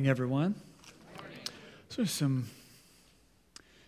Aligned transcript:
morning, 0.00 0.10
everyone. 0.10 0.54
So, 1.90 2.04
some, 2.04 2.48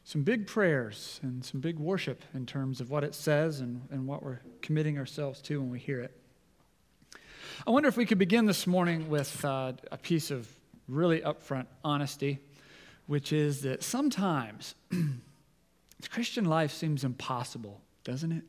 some 0.04 0.24
big 0.24 0.46
prayers 0.46 1.18
and 1.22 1.42
some 1.42 1.62
big 1.62 1.78
worship 1.78 2.22
in 2.34 2.44
terms 2.44 2.82
of 2.82 2.90
what 2.90 3.02
it 3.02 3.14
says 3.14 3.60
and, 3.60 3.80
and 3.90 4.06
what 4.06 4.22
we're 4.22 4.40
committing 4.60 4.98
ourselves 4.98 5.40
to 5.42 5.58
when 5.58 5.70
we 5.70 5.78
hear 5.78 6.00
it. 6.02 6.14
I 7.66 7.70
wonder 7.70 7.88
if 7.88 7.96
we 7.96 8.04
could 8.04 8.18
begin 8.18 8.44
this 8.44 8.66
morning 8.66 9.08
with 9.08 9.42
uh, 9.42 9.72
a 9.90 9.96
piece 9.96 10.30
of 10.30 10.46
really 10.86 11.22
upfront 11.22 11.64
honesty, 11.82 12.40
which 13.06 13.32
is 13.32 13.62
that 13.62 13.82
sometimes 13.82 14.74
Christian 16.10 16.44
life 16.44 16.72
seems 16.72 17.04
impossible, 17.04 17.80
doesn't 18.04 18.32
it? 18.32 18.44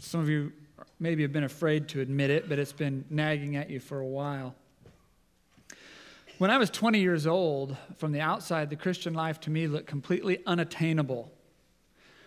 Some 0.00 0.20
of 0.20 0.28
you 0.28 0.52
maybe 0.98 1.22
have 1.22 1.32
been 1.32 1.44
afraid 1.44 1.86
to 1.90 2.00
admit 2.00 2.30
it, 2.30 2.48
but 2.48 2.58
it's 2.58 2.72
been 2.72 3.04
nagging 3.08 3.54
at 3.54 3.70
you 3.70 3.78
for 3.78 4.00
a 4.00 4.06
while. 4.06 4.56
When 6.38 6.50
I 6.50 6.58
was 6.58 6.68
20 6.68 6.98
years 6.98 7.28
old, 7.28 7.76
from 7.96 8.10
the 8.10 8.20
outside, 8.20 8.68
the 8.68 8.74
Christian 8.76 9.14
life 9.14 9.38
to 9.40 9.50
me 9.50 9.68
looked 9.68 9.86
completely 9.86 10.40
unattainable. 10.46 11.30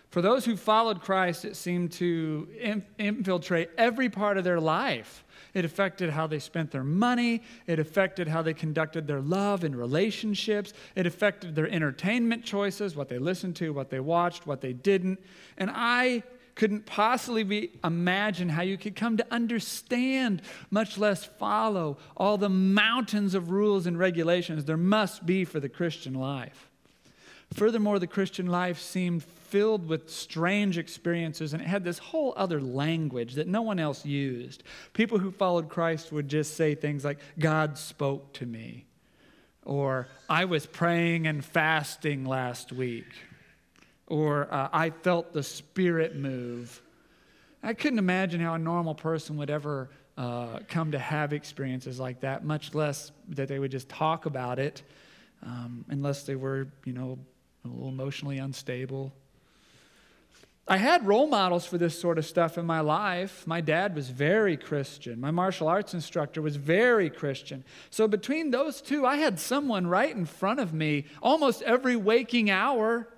For 0.08 0.22
those 0.22 0.46
who 0.46 0.56
followed 0.56 1.02
Christ, 1.02 1.44
it 1.44 1.56
seemed 1.56 1.92
to 1.92 2.48
infiltrate 2.96 3.68
every 3.76 4.08
part 4.08 4.38
of 4.38 4.44
their 4.44 4.60
life. 4.60 5.24
It 5.52 5.66
affected 5.66 6.08
how 6.08 6.26
they 6.26 6.38
spent 6.38 6.70
their 6.70 6.82
money. 6.84 7.42
It 7.66 7.78
affected 7.78 8.28
how 8.28 8.40
they 8.40 8.54
conducted 8.54 9.06
their 9.06 9.20
love 9.20 9.62
and 9.62 9.76
relationships. 9.76 10.72
It 10.96 11.06
affected 11.06 11.54
their 11.54 11.68
entertainment 11.68 12.42
choices, 12.44 12.96
what 12.96 13.10
they 13.10 13.18
listened 13.18 13.56
to, 13.56 13.74
what 13.74 13.90
they 13.90 14.00
watched, 14.00 14.46
what 14.46 14.62
they 14.62 14.72
didn't. 14.72 15.20
And 15.58 15.70
I 15.70 16.22
couldn't 16.58 16.86
possibly 16.86 17.44
be, 17.44 17.70
imagine 17.84 18.48
how 18.48 18.62
you 18.62 18.76
could 18.76 18.96
come 18.96 19.16
to 19.16 19.26
understand, 19.30 20.42
much 20.72 20.98
less 20.98 21.24
follow, 21.24 21.96
all 22.16 22.36
the 22.36 22.48
mountains 22.48 23.34
of 23.34 23.52
rules 23.52 23.86
and 23.86 23.96
regulations 23.96 24.64
there 24.64 24.76
must 24.76 25.24
be 25.24 25.44
for 25.44 25.60
the 25.60 25.68
Christian 25.68 26.14
life. 26.14 26.68
Furthermore, 27.54 28.00
the 28.00 28.08
Christian 28.08 28.48
life 28.48 28.80
seemed 28.80 29.22
filled 29.22 29.86
with 29.86 30.10
strange 30.10 30.78
experiences, 30.78 31.52
and 31.52 31.62
it 31.62 31.68
had 31.68 31.84
this 31.84 31.98
whole 31.98 32.34
other 32.36 32.60
language 32.60 33.34
that 33.34 33.46
no 33.46 33.62
one 33.62 33.78
else 33.78 34.04
used. 34.04 34.64
People 34.94 35.18
who 35.18 35.30
followed 35.30 35.68
Christ 35.68 36.10
would 36.10 36.28
just 36.28 36.56
say 36.56 36.74
things 36.74 37.04
like, 37.04 37.20
God 37.38 37.78
spoke 37.78 38.32
to 38.34 38.46
me, 38.46 38.84
or 39.64 40.08
I 40.28 40.44
was 40.44 40.66
praying 40.66 41.28
and 41.28 41.44
fasting 41.44 42.24
last 42.24 42.72
week 42.72 43.06
or 44.08 44.52
uh, 44.52 44.68
I 44.72 44.90
felt 44.90 45.32
the 45.32 45.42
Spirit 45.42 46.16
move. 46.16 46.82
I 47.62 47.74
couldn't 47.74 47.98
imagine 47.98 48.40
how 48.40 48.54
a 48.54 48.58
normal 48.58 48.94
person 48.94 49.36
would 49.36 49.50
ever 49.50 49.90
uh, 50.16 50.60
come 50.68 50.92
to 50.92 50.98
have 50.98 51.32
experiences 51.32 52.00
like 52.00 52.20
that, 52.20 52.44
much 52.44 52.74
less 52.74 53.12
that 53.28 53.48
they 53.48 53.58
would 53.58 53.70
just 53.70 53.88
talk 53.88 54.26
about 54.26 54.58
it, 54.58 54.82
um, 55.44 55.84
unless 55.88 56.24
they 56.24 56.34
were, 56.34 56.68
you 56.84 56.92
know, 56.92 57.18
a 57.64 57.68
little 57.68 57.88
emotionally 57.88 58.38
unstable. 58.38 59.12
I 60.66 60.76
had 60.76 61.06
role 61.06 61.26
models 61.26 61.64
for 61.64 61.78
this 61.78 61.98
sort 61.98 62.18
of 62.18 62.26
stuff 62.26 62.58
in 62.58 62.66
my 62.66 62.80
life. 62.80 63.46
My 63.46 63.60
dad 63.60 63.94
was 63.94 64.10
very 64.10 64.56
Christian. 64.56 65.18
My 65.18 65.30
martial 65.30 65.66
arts 65.66 65.94
instructor 65.94 66.42
was 66.42 66.56
very 66.56 67.08
Christian. 67.08 67.64
So, 67.88 68.06
between 68.06 68.50
those 68.50 68.82
two, 68.82 69.06
I 69.06 69.16
had 69.16 69.40
someone 69.40 69.86
right 69.86 70.14
in 70.14 70.26
front 70.26 70.60
of 70.60 70.74
me 70.74 71.06
almost 71.22 71.62
every 71.62 71.96
waking 71.96 72.50
hour 72.50 73.08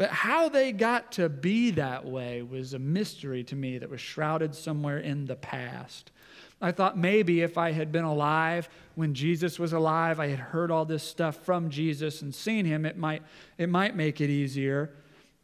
but 0.00 0.08
how 0.08 0.48
they 0.48 0.72
got 0.72 1.12
to 1.12 1.28
be 1.28 1.72
that 1.72 2.06
way 2.06 2.40
was 2.40 2.72
a 2.72 2.78
mystery 2.78 3.44
to 3.44 3.54
me 3.54 3.76
that 3.76 3.90
was 3.90 4.00
shrouded 4.00 4.54
somewhere 4.54 4.96
in 4.96 5.26
the 5.26 5.36
past. 5.36 6.10
I 6.58 6.72
thought 6.72 6.96
maybe 6.96 7.42
if 7.42 7.58
I 7.58 7.72
had 7.72 7.92
been 7.92 8.04
alive 8.04 8.70
when 8.94 9.12
Jesus 9.12 9.58
was 9.58 9.74
alive, 9.74 10.18
I 10.18 10.28
had 10.28 10.38
heard 10.38 10.70
all 10.70 10.86
this 10.86 11.02
stuff 11.02 11.36
from 11.44 11.68
Jesus 11.68 12.22
and 12.22 12.34
seen 12.34 12.64
him, 12.64 12.86
it 12.86 12.96
might, 12.96 13.22
it 13.58 13.68
might 13.68 13.94
make 13.94 14.22
it 14.22 14.30
easier. 14.30 14.90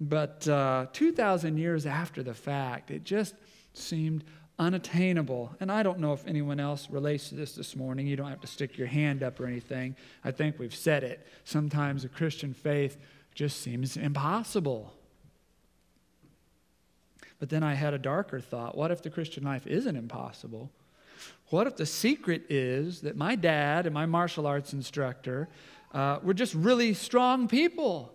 But 0.00 0.48
uh, 0.48 0.86
2,000 0.90 1.58
years 1.58 1.84
after 1.84 2.22
the 2.22 2.32
fact, 2.32 2.90
it 2.90 3.04
just 3.04 3.34
seemed 3.74 4.24
unattainable. 4.58 5.54
And 5.60 5.70
I 5.70 5.82
don't 5.82 5.98
know 5.98 6.14
if 6.14 6.26
anyone 6.26 6.60
else 6.60 6.88
relates 6.88 7.28
to 7.28 7.34
this 7.34 7.54
this 7.54 7.76
morning. 7.76 8.06
You 8.06 8.16
don't 8.16 8.30
have 8.30 8.40
to 8.40 8.46
stick 8.46 8.78
your 8.78 8.86
hand 8.86 9.22
up 9.22 9.38
or 9.38 9.46
anything. 9.46 9.96
I 10.24 10.30
think 10.30 10.58
we've 10.58 10.74
said 10.74 11.04
it. 11.04 11.26
Sometimes 11.44 12.06
a 12.06 12.08
Christian 12.08 12.54
faith 12.54 12.96
just 13.36 13.60
seems 13.60 13.98
impossible. 13.98 14.94
But 17.38 17.50
then 17.50 17.62
I 17.62 17.74
had 17.74 17.92
a 17.92 17.98
darker 17.98 18.40
thought. 18.40 18.76
What 18.76 18.90
if 18.90 19.02
the 19.02 19.10
Christian 19.10 19.44
life 19.44 19.66
isn't 19.66 19.94
impossible? 19.94 20.70
What 21.50 21.66
if 21.66 21.76
the 21.76 21.84
secret 21.84 22.46
is 22.48 23.02
that 23.02 23.14
my 23.14 23.36
dad 23.36 23.84
and 23.84 23.94
my 23.94 24.06
martial 24.06 24.46
arts 24.46 24.72
instructor 24.72 25.48
uh, 25.92 26.18
were 26.22 26.32
just 26.32 26.54
really 26.54 26.94
strong 26.94 27.46
people 27.46 28.14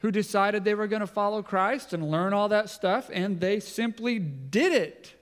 who 0.00 0.10
decided 0.10 0.64
they 0.64 0.74
were 0.74 0.88
going 0.88 1.00
to 1.00 1.06
follow 1.06 1.42
Christ 1.42 1.92
and 1.92 2.10
learn 2.10 2.32
all 2.32 2.48
that 2.48 2.68
stuff, 2.68 3.08
and 3.12 3.40
they 3.40 3.60
simply 3.60 4.18
did 4.18 4.72
it? 4.72 5.14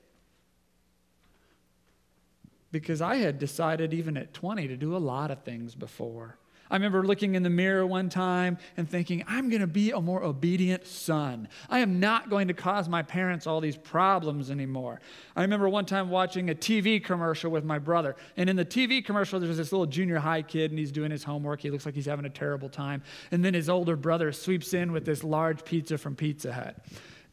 Because 2.72 3.02
I 3.02 3.16
had 3.16 3.38
decided, 3.38 3.92
even 3.92 4.16
at 4.16 4.32
20, 4.32 4.68
to 4.68 4.76
do 4.76 4.96
a 4.96 4.98
lot 4.98 5.30
of 5.30 5.42
things 5.42 5.74
before. 5.74 6.38
I 6.70 6.76
remember 6.76 7.04
looking 7.04 7.34
in 7.34 7.42
the 7.42 7.50
mirror 7.50 7.86
one 7.86 8.08
time 8.08 8.58
and 8.76 8.88
thinking, 8.88 9.24
I'm 9.28 9.48
going 9.50 9.60
to 9.60 9.66
be 9.66 9.90
a 9.90 10.00
more 10.00 10.22
obedient 10.22 10.86
son. 10.86 11.48
I 11.68 11.80
am 11.80 12.00
not 12.00 12.30
going 12.30 12.48
to 12.48 12.54
cause 12.54 12.88
my 12.88 13.02
parents 13.02 13.46
all 13.46 13.60
these 13.60 13.76
problems 13.76 14.50
anymore. 14.50 15.00
I 15.36 15.42
remember 15.42 15.68
one 15.68 15.84
time 15.84 16.08
watching 16.08 16.50
a 16.50 16.54
TV 16.54 17.02
commercial 17.02 17.50
with 17.50 17.64
my 17.64 17.78
brother. 17.78 18.16
And 18.36 18.48
in 18.48 18.56
the 18.56 18.64
TV 18.64 19.04
commercial, 19.04 19.38
there's 19.38 19.56
this 19.56 19.72
little 19.72 19.86
junior 19.86 20.18
high 20.18 20.42
kid 20.42 20.70
and 20.70 20.78
he's 20.78 20.92
doing 20.92 21.10
his 21.10 21.24
homework. 21.24 21.60
He 21.60 21.70
looks 21.70 21.86
like 21.86 21.94
he's 21.94 22.06
having 22.06 22.24
a 22.24 22.30
terrible 22.30 22.68
time. 22.68 23.02
And 23.30 23.44
then 23.44 23.54
his 23.54 23.68
older 23.68 23.96
brother 23.96 24.32
sweeps 24.32 24.74
in 24.74 24.92
with 24.92 25.04
this 25.04 25.22
large 25.22 25.64
pizza 25.64 25.98
from 25.98 26.16
Pizza 26.16 26.52
Hut. 26.52 26.76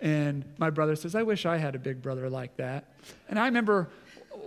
And 0.02 0.44
my 0.58 0.72
brother 0.72 0.96
says, 0.96 1.14
I 1.14 1.24
wish 1.24 1.46
I 1.46 1.58
had 1.58 1.76
a 1.76 1.80
big 1.80 2.02
brother 2.02 2.30
like 2.30 2.58
that. 2.58 2.86
And 3.30 3.38
I 3.38 3.46
remember 3.46 3.90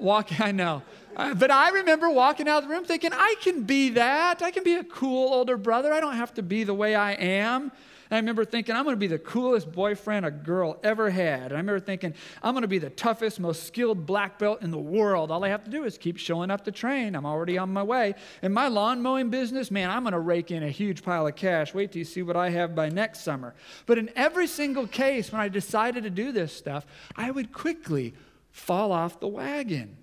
walking, 0.00 0.38
I 0.40 0.52
know. 0.52 0.82
Uh, 1.16 1.34
but 1.34 1.50
I 1.50 1.70
remember 1.70 2.10
walking 2.10 2.48
out 2.48 2.62
of 2.62 2.68
the 2.68 2.74
room 2.74 2.84
thinking, 2.84 3.10
I 3.12 3.36
can 3.40 3.62
be 3.62 3.90
that. 3.90 4.42
I 4.42 4.50
can 4.50 4.64
be 4.64 4.74
a 4.74 4.84
cool 4.84 5.32
older 5.32 5.56
brother. 5.56 5.92
I 5.92 6.00
don't 6.00 6.16
have 6.16 6.34
to 6.34 6.42
be 6.42 6.64
the 6.64 6.74
way 6.74 6.94
I 6.94 7.12
am. 7.12 7.70
And 8.10 8.16
I 8.16 8.20
remember 8.20 8.44
thinking, 8.44 8.74
I'm 8.74 8.84
going 8.84 8.94
to 8.94 9.00
be 9.00 9.06
the 9.06 9.18
coolest 9.18 9.72
boyfriend 9.72 10.26
a 10.26 10.30
girl 10.30 10.78
ever 10.82 11.08
had. 11.08 11.44
And 11.44 11.54
I 11.54 11.56
remember 11.56 11.80
thinking, 11.80 12.14
I'm 12.42 12.52
going 12.52 12.62
to 12.62 12.68
be 12.68 12.78
the 12.78 12.90
toughest, 12.90 13.40
most 13.40 13.64
skilled 13.64 14.04
black 14.04 14.38
belt 14.38 14.60
in 14.62 14.70
the 14.70 14.78
world. 14.78 15.30
All 15.30 15.42
I 15.42 15.48
have 15.48 15.64
to 15.64 15.70
do 15.70 15.84
is 15.84 15.96
keep 15.96 16.18
showing 16.18 16.50
up 16.50 16.64
to 16.64 16.72
train. 16.72 17.14
I'm 17.14 17.24
already 17.24 17.56
on 17.56 17.72
my 17.72 17.82
way. 17.82 18.14
In 18.42 18.52
my 18.52 18.68
lawn 18.68 19.00
mowing 19.00 19.30
business, 19.30 19.70
man, 19.70 19.90
I'm 19.90 20.02
going 20.02 20.12
to 20.12 20.20
rake 20.20 20.50
in 20.50 20.62
a 20.62 20.68
huge 20.68 21.02
pile 21.02 21.26
of 21.26 21.36
cash. 21.36 21.72
Wait 21.72 21.92
till 21.92 22.00
you 22.00 22.04
see 22.04 22.22
what 22.22 22.36
I 22.36 22.50
have 22.50 22.74
by 22.74 22.88
next 22.88 23.20
summer. 23.20 23.54
But 23.86 23.98
in 23.98 24.10
every 24.16 24.48
single 24.48 24.86
case, 24.86 25.32
when 25.32 25.40
I 25.40 25.48
decided 25.48 26.02
to 26.04 26.10
do 26.10 26.30
this 26.30 26.52
stuff, 26.54 26.84
I 27.16 27.30
would 27.30 27.52
quickly 27.52 28.14
fall 28.54 28.92
off 28.92 29.18
the 29.18 29.26
wagon. 29.26 29.96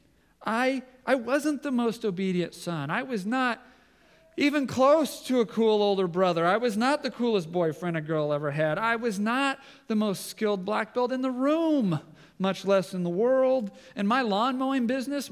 I, 0.46 0.84
I 1.06 1.16
wasn't 1.16 1.64
the 1.64 1.72
most 1.72 2.04
obedient 2.04 2.54
son. 2.54 2.92
I 2.92 3.02
was 3.04 3.26
not 3.26 3.66
even 4.36 4.68
close 4.68 5.22
to 5.28 5.40
a 5.40 5.46
cool 5.46 5.82
older 5.82 6.06
brother. 6.06 6.46
I 6.46 6.58
was 6.58 6.76
not 6.76 7.02
the 7.02 7.12
coolest 7.12 7.50
boyfriend 7.50 7.96
a 7.96 8.02
girl 8.02 8.34
ever 8.34 8.52
had. 8.52 8.78
I 8.78 8.98
was 8.98 9.20
not 9.20 9.58
the 9.88 9.96
most 9.96 10.28
skilled 10.28 10.66
black 10.66 10.94
belt 10.94 11.14
in 11.14 11.22
the 11.22 11.32
room, 11.32 12.02
much 12.40 12.66
less 12.66 12.94
in 12.94 13.04
the 13.04 13.10
world. 13.10 13.72
And 13.96 14.06
my 14.06 14.22
lawn 14.22 14.58
mowing 14.58 14.86
business, 14.86 15.32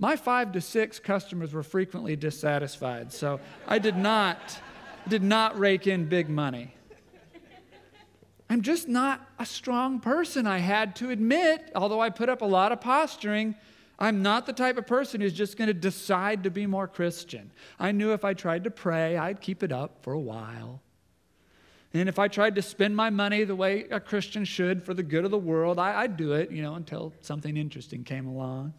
my 0.00 0.16
five 0.16 0.50
to 0.52 0.60
six 0.60 0.98
customers 0.98 1.52
were 1.52 1.62
frequently 1.62 2.16
dissatisfied. 2.16 3.12
So 3.12 3.38
I 3.68 3.78
did 3.78 3.96
not, 3.96 4.58
did 5.06 5.22
not 5.22 5.56
rake 5.56 5.86
in 5.86 6.08
big 6.08 6.28
money. 6.28 6.74
I'm 8.50 8.62
just 8.62 8.88
not 8.88 9.26
a 9.38 9.46
strong 9.46 10.00
person, 10.00 10.46
I 10.46 10.58
had 10.58 10.96
to 10.96 11.10
admit, 11.10 11.72
although 11.74 12.00
I 12.00 12.10
put 12.10 12.28
up 12.28 12.42
a 12.42 12.46
lot 12.46 12.72
of 12.72 12.80
posturing. 12.80 13.54
I'm 13.98 14.22
not 14.22 14.46
the 14.46 14.52
type 14.52 14.76
of 14.76 14.86
person 14.86 15.20
who's 15.20 15.32
just 15.32 15.56
going 15.56 15.68
to 15.68 15.74
decide 15.74 16.42
to 16.44 16.50
be 16.50 16.66
more 16.66 16.88
Christian. 16.88 17.50
I 17.78 17.92
knew 17.92 18.12
if 18.12 18.24
I 18.24 18.34
tried 18.34 18.64
to 18.64 18.70
pray, 18.70 19.16
I'd 19.16 19.40
keep 19.40 19.62
it 19.62 19.72
up 19.72 20.02
for 20.02 20.12
a 20.12 20.20
while. 20.20 20.82
And 21.94 22.08
if 22.08 22.18
I 22.18 22.26
tried 22.26 22.56
to 22.56 22.62
spend 22.62 22.96
my 22.96 23.08
money 23.08 23.44
the 23.44 23.54
way 23.54 23.84
a 23.84 24.00
Christian 24.00 24.44
should 24.44 24.82
for 24.82 24.94
the 24.94 25.04
good 25.04 25.24
of 25.24 25.30
the 25.30 25.38
world, 25.38 25.78
I, 25.78 26.02
would 26.02 26.16
do 26.16 26.32
it, 26.32 26.50
you 26.50 26.60
know, 26.60 26.74
until 26.74 27.12
something 27.20 27.56
interesting 27.56 28.02
came 28.02 28.26
along. 28.26 28.74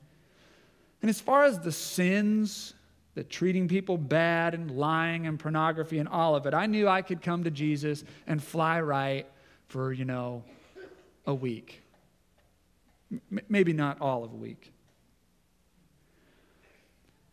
And 1.02 1.10
as 1.10 1.22
far 1.22 1.46
as 1.46 1.60
the 1.60 1.72
sins, 1.72 2.74
the 3.14 3.24
treating 3.24 3.70
people 3.70 3.98
bad 3.98 4.54
and 4.54 4.70
lying 4.70 5.28
and 5.28 5.40
pornography 5.40 6.00
and 6.00 6.10
all 6.10 6.36
of 6.36 6.46
it, 6.46 6.54
I 6.54 6.66
knew 6.66 6.90
I 6.90 7.02
could 7.02 7.22
come 7.22 7.46
to 7.46 7.52
Jesus 7.52 8.04
and 8.28 8.44
fly 8.44 8.82
right 8.82 9.26
for, 9.68 9.92
you 9.92 10.06
know, 10.06 10.44
a 11.26 11.34
week. 11.34 11.82
M- 13.12 13.42
maybe 13.50 13.74
not 13.74 14.00
all 14.02 14.24
of 14.24 14.32
a 14.32 14.36
week. 14.36 14.72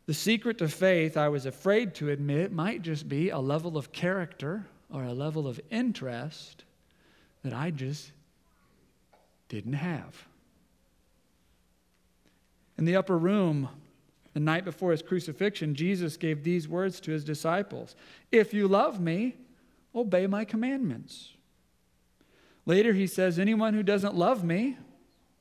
The 0.06 0.14
secret 0.14 0.58
to 0.58 0.68
faith, 0.68 1.16
I 1.16 1.28
was 1.28 1.46
afraid 1.46 1.94
to 1.96 2.10
admit, 2.10 2.52
might 2.52 2.82
just 2.82 3.08
be 3.08 3.30
a 3.30 3.38
level 3.38 3.76
of 3.76 3.92
character 3.92 4.66
or 4.92 5.04
a 5.04 5.12
level 5.12 5.46
of 5.46 5.60
interest 5.70 6.64
that 7.42 7.52
I 7.52 7.70
just 7.70 8.10
didn't 9.48 9.74
have. 9.74 10.26
In 12.78 12.84
the 12.84 12.96
upper 12.96 13.16
room, 13.16 13.68
The 14.34 14.40
night 14.40 14.64
before 14.64 14.92
his 14.92 15.02
crucifixion, 15.02 15.74
Jesus 15.74 16.16
gave 16.16 16.42
these 16.42 16.66
words 16.66 17.00
to 17.00 17.10
his 17.10 17.24
disciples 17.24 17.94
If 18.30 18.54
you 18.54 18.66
love 18.66 19.00
me, 19.00 19.36
obey 19.94 20.26
my 20.26 20.44
commandments. 20.44 21.34
Later, 22.64 22.92
he 22.92 23.06
says, 23.06 23.38
Anyone 23.38 23.74
who 23.74 23.82
doesn't 23.82 24.14
love 24.14 24.44
me 24.44 24.76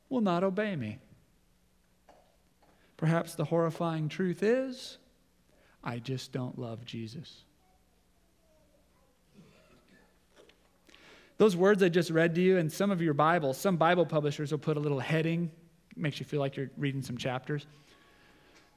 will 0.10 0.22
not 0.22 0.44
obey 0.44 0.76
me. 0.76 0.98
Perhaps 2.98 3.36
the 3.36 3.46
horrifying 3.46 4.10
truth 4.10 4.44
is, 4.44 4.98
I 5.84 6.00
just 6.00 6.32
don't 6.32 6.60
love 6.60 6.86
Jesus. 6.86 7.44
Those 11.38 11.56
words 11.56 11.82
I 11.82 11.90
just 11.90 12.12
read 12.12 12.36
to 12.36 12.42
you 12.42 12.58
in 12.58 12.70
some 12.70 12.92
of 12.92 13.02
your 13.02 13.16
Bibles, 13.16 13.58
some 13.58 13.76
Bible 13.76 14.06
publishers 14.06 14.52
will 14.52 14.60
put 14.60 14.78
a 14.78 14.80
little 14.80 15.00
heading, 15.00 15.50
makes 15.96 16.20
you 16.20 16.26
feel 16.26 16.40
like 16.40 16.56
you're 16.56 16.70
reading 16.78 17.02
some 17.02 17.18
chapters. 17.18 17.66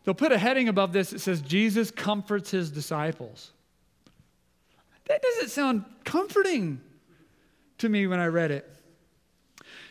They'll 0.04 0.14
put 0.14 0.32
a 0.32 0.38
heading 0.38 0.68
above 0.68 0.94
this 0.94 1.10
that 1.10 1.18
says, 1.18 1.42
Jesus 1.42 1.90
comforts 1.90 2.50
his 2.50 2.70
disciples. 2.70 3.52
That 5.08 5.20
doesn't 5.20 5.50
sound 5.50 5.84
comforting 6.04 6.80
to 7.78 7.88
me 7.88 8.06
when 8.06 8.20
I 8.20 8.26
read 8.26 8.50
it. 8.50 8.70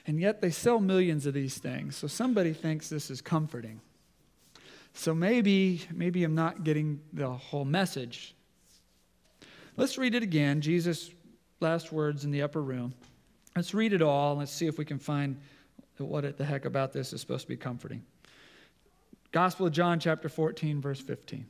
And 0.06 0.20
yet 0.20 0.42
they 0.42 0.52
sell 0.52 0.80
millions 0.80 1.26
of 1.26 1.34
these 1.34 1.58
things. 1.58 1.96
So 1.96 2.08
somebody 2.08 2.54
thinks 2.54 2.90
this 2.90 3.10
is 3.10 3.22
comforting. 3.22 3.80
So 4.94 5.14
maybe, 5.14 5.82
maybe 5.92 6.24
I'm 6.24 6.36
not 6.36 6.64
getting 6.64 7.02
the 7.14 7.30
whole 7.30 7.66
message. 7.66 8.36
Let's 9.76 9.98
read 9.98 10.14
it 10.14 10.24
again. 10.24 10.62
Jesus' 10.62 11.10
last 11.60 11.92
words 11.92 12.26
in 12.26 12.32
the 12.32 12.42
upper 12.42 12.62
room. 12.62 12.94
Let's 13.56 13.74
read 13.74 13.94
it 13.94 14.02
all. 14.02 14.36
Let's 14.36 14.52
see 14.52 14.68
if 14.68 14.78
we 14.78 14.86
can 14.86 15.00
find 15.00 15.40
what 15.98 16.38
the 16.38 16.46
heck 16.46 16.66
about 16.66 16.92
this 16.92 17.14
is 17.14 17.22
supposed 17.22 17.44
to 17.44 17.48
be 17.48 17.58
comforting. 17.58 18.04
Gospel 19.32 19.68
of 19.68 19.74
John, 19.74 20.00
chapter 20.00 20.30
14, 20.30 20.82
verse 20.82 21.00
15. 21.00 21.46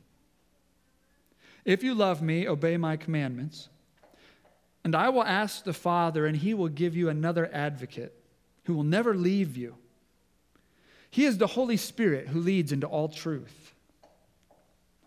If 1.64 1.82
you 1.82 1.94
love 1.94 2.22
me, 2.22 2.46
obey 2.46 2.76
my 2.76 2.96
commandments. 2.96 3.68
And 4.84 4.94
I 4.94 5.08
will 5.08 5.24
ask 5.24 5.64
the 5.64 5.72
Father, 5.72 6.26
and 6.26 6.36
he 6.36 6.54
will 6.54 6.68
give 6.68 6.94
you 6.94 7.08
another 7.08 7.50
advocate 7.52 8.12
who 8.64 8.74
will 8.74 8.84
never 8.84 9.14
leave 9.14 9.56
you. 9.56 9.74
He 11.10 11.24
is 11.24 11.38
the 11.38 11.46
Holy 11.46 11.76
Spirit 11.76 12.28
who 12.28 12.40
leads 12.40 12.72
into 12.72 12.86
all 12.86 13.08
truth. 13.08 13.72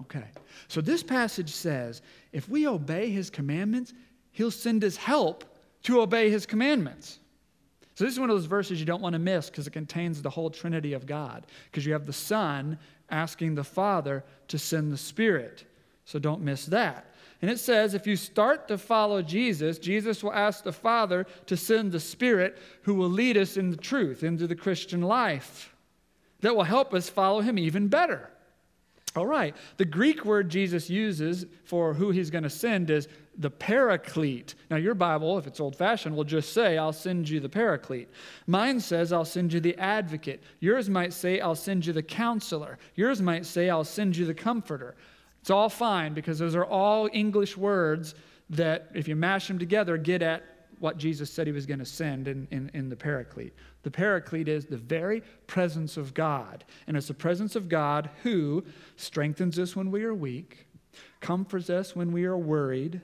Okay, 0.02 0.26
so 0.68 0.80
this 0.80 1.04
passage 1.04 1.52
says 1.52 2.02
if 2.32 2.48
we 2.48 2.68
obey 2.68 3.10
his 3.10 3.30
commandments, 3.30 3.94
he'll 4.32 4.52
send 4.52 4.84
us 4.84 4.96
help 4.96 5.44
to 5.84 6.02
obey 6.02 6.30
his 6.30 6.46
commandments. 6.46 7.20
So, 7.96 8.04
this 8.04 8.14
is 8.14 8.20
one 8.20 8.30
of 8.30 8.36
those 8.36 8.46
verses 8.46 8.80
you 8.80 8.86
don't 8.86 9.02
want 9.02 9.14
to 9.14 9.20
miss 9.20 9.50
because 9.50 9.66
it 9.66 9.74
contains 9.74 10.22
the 10.22 10.30
whole 10.30 10.52
Trinity 10.52 10.94
of 10.94 11.08
God. 11.08 11.48
Because 11.66 11.84
you 11.84 11.94
have 11.94 12.06
the 12.06 12.14
Son 12.14 12.78
asking 13.10 13.56
the 13.56 13.64
Father 13.64 14.24
to 14.50 14.60
send 14.60 14.94
the 14.94 14.98
Spirit. 14.98 15.64
So, 16.06 16.20
don't 16.20 16.42
miss 16.42 16.68
that. 16.68 17.12
And 17.42 17.52
it 17.52 17.60
says 17.60 17.94
if 17.94 18.08
you 18.08 18.16
start 18.16 18.68
to 18.68 18.78
follow 18.78 19.22
Jesus, 19.22 19.78
Jesus 19.78 20.24
will 20.24 20.34
ask 20.34 20.64
the 20.64 20.72
Father 20.72 21.28
to 21.46 21.56
send 21.58 21.92
the 21.92 22.00
Spirit 22.00 22.58
who 22.84 22.96
will 22.96 23.10
lead 23.10 23.38
us 23.38 23.58
in 23.58 23.70
the 23.70 23.78
truth, 23.78 24.24
into 24.24 24.48
the 24.48 24.56
Christian 24.56 25.02
life, 25.02 25.76
that 26.42 26.56
will 26.56 26.64
help 26.64 26.94
us 26.94 27.10
follow 27.10 27.42
him 27.42 27.60
even 27.60 27.88
better. 27.88 28.30
All 29.16 29.26
right, 29.26 29.56
the 29.78 29.86
Greek 29.86 30.26
word 30.26 30.50
Jesus 30.50 30.92
uses 30.92 31.48
for 31.64 31.94
who 31.94 32.12
he's 32.12 32.30
going 32.30 32.44
to 32.44 32.52
send 32.52 32.92
is 32.92 33.08
the 33.38 33.50
paraclete. 33.50 34.54
Now, 34.70 34.78
your 34.78 34.94
Bible, 34.94 35.40
if 35.40 35.48
it's 35.48 35.60
old 35.60 35.76
fashioned, 35.76 36.16
will 36.16 36.24
just 36.24 36.54
say, 36.54 36.78
I'll 36.78 36.94
send 36.94 37.28
you 37.28 37.40
the 37.40 37.50
paraclete. 37.50 38.10
Mine 38.46 38.80
says, 38.80 39.12
I'll 39.12 39.26
send 39.26 39.54
you 39.54 39.60
the 39.60 39.76
advocate. 39.78 40.44
Yours 40.60 40.90
might 40.90 41.14
say, 41.14 41.40
I'll 41.40 41.56
send 41.56 41.86
you 41.86 41.94
the 41.94 42.04
counselor. 42.04 42.78
Yours 42.96 43.22
might 43.22 43.46
say, 43.46 43.70
I'll 43.70 43.84
send 43.84 44.16
you 44.16 44.26
the 44.26 44.34
comforter. 44.36 44.96
It's 45.48 45.52
all 45.52 45.70
fine 45.70 46.14
because 46.14 46.40
those 46.40 46.56
are 46.56 46.66
all 46.66 47.10
English 47.14 47.56
words 47.56 48.16
that, 48.50 48.90
if 48.94 49.08
you 49.08 49.16
mash 49.16 49.48
them 49.48 49.58
together, 49.58 49.96
get 49.96 50.22
at 50.22 50.44
what 50.80 50.98
Jesus 50.98 51.32
said 51.32 51.48
he 51.48 51.54
was 51.54 51.66
going 51.66 51.80
to 51.80 51.86
send 51.86 52.28
in, 52.28 52.50
in, 52.52 52.70
in, 52.74 52.90
the 52.90 52.98
Paraclete. 52.98 53.54
The 53.84 53.90
Paraclete 53.90 54.50
is 54.50 54.66
the 54.66 54.76
very 54.76 55.24
presence 55.48 55.96
of 55.96 56.14
God. 56.14 56.66
And 56.86 56.98
it's 56.98 57.08
the 57.08 57.14
presence 57.14 57.56
of 57.56 57.70
God 57.70 58.10
who 58.24 58.66
strengthens 58.98 59.58
us 59.58 59.74
when 59.74 59.90
we 59.90 60.04
are 60.04 60.14
weak, 60.14 60.68
comforts 61.22 61.70
us 61.70 61.96
when 61.96 62.12
we 62.12 62.26
are 62.26 62.38
worried, 62.38 63.00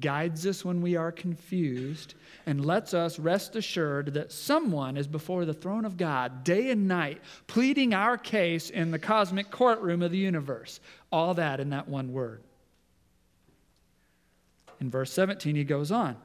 guides 0.00 0.46
us 0.46 0.64
when 0.64 0.80
we 0.80 0.96
are 0.96 1.12
confused, 1.12 2.14
and 2.46 2.64
lets 2.64 2.94
us 2.94 3.18
rest 3.18 3.56
assured 3.56 4.14
that 4.14 4.32
someone 4.32 4.96
is 4.96 5.06
before 5.06 5.44
the 5.44 5.54
throne 5.54 5.84
of 5.84 5.96
God 5.96 6.44
day 6.44 6.70
and 6.70 6.88
night, 6.88 7.20
pleading 7.46 7.94
our 7.94 8.16
case 8.16 8.70
in 8.70 8.90
the 8.90 8.98
cosmic 8.98 9.50
courtroom 9.50 10.02
of 10.02 10.10
the 10.10 10.18
universe. 10.18 10.80
All 11.10 11.34
that 11.34 11.60
in 11.60 11.70
that 11.70 11.88
one 11.88 12.12
word. 12.12 12.42
In 14.80 14.90
verse 14.90 15.12
17, 15.12 15.54
he 15.54 15.64
goes 15.64 15.92
on. 15.92 16.16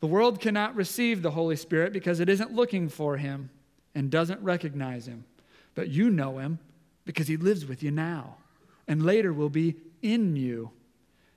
The 0.00 0.06
world 0.06 0.38
cannot 0.38 0.76
receive 0.76 1.22
the 1.22 1.30
Holy 1.30 1.56
Spirit 1.56 1.94
because 1.94 2.20
it 2.20 2.28
isn't 2.28 2.52
looking 2.52 2.90
for 2.90 3.16
him 3.16 3.48
and 3.94 4.10
doesn't 4.10 4.42
recognize 4.42 5.06
him. 5.06 5.24
But 5.74 5.88
you 5.88 6.10
know 6.10 6.38
him 6.38 6.58
because 7.04 7.28
he 7.28 7.36
lives 7.36 7.66
with 7.66 7.82
you 7.82 7.90
now 7.90 8.36
and 8.88 9.04
later 9.04 9.32
will 9.32 9.48
be 9.48 9.76
in 10.02 10.36
you. 10.36 10.70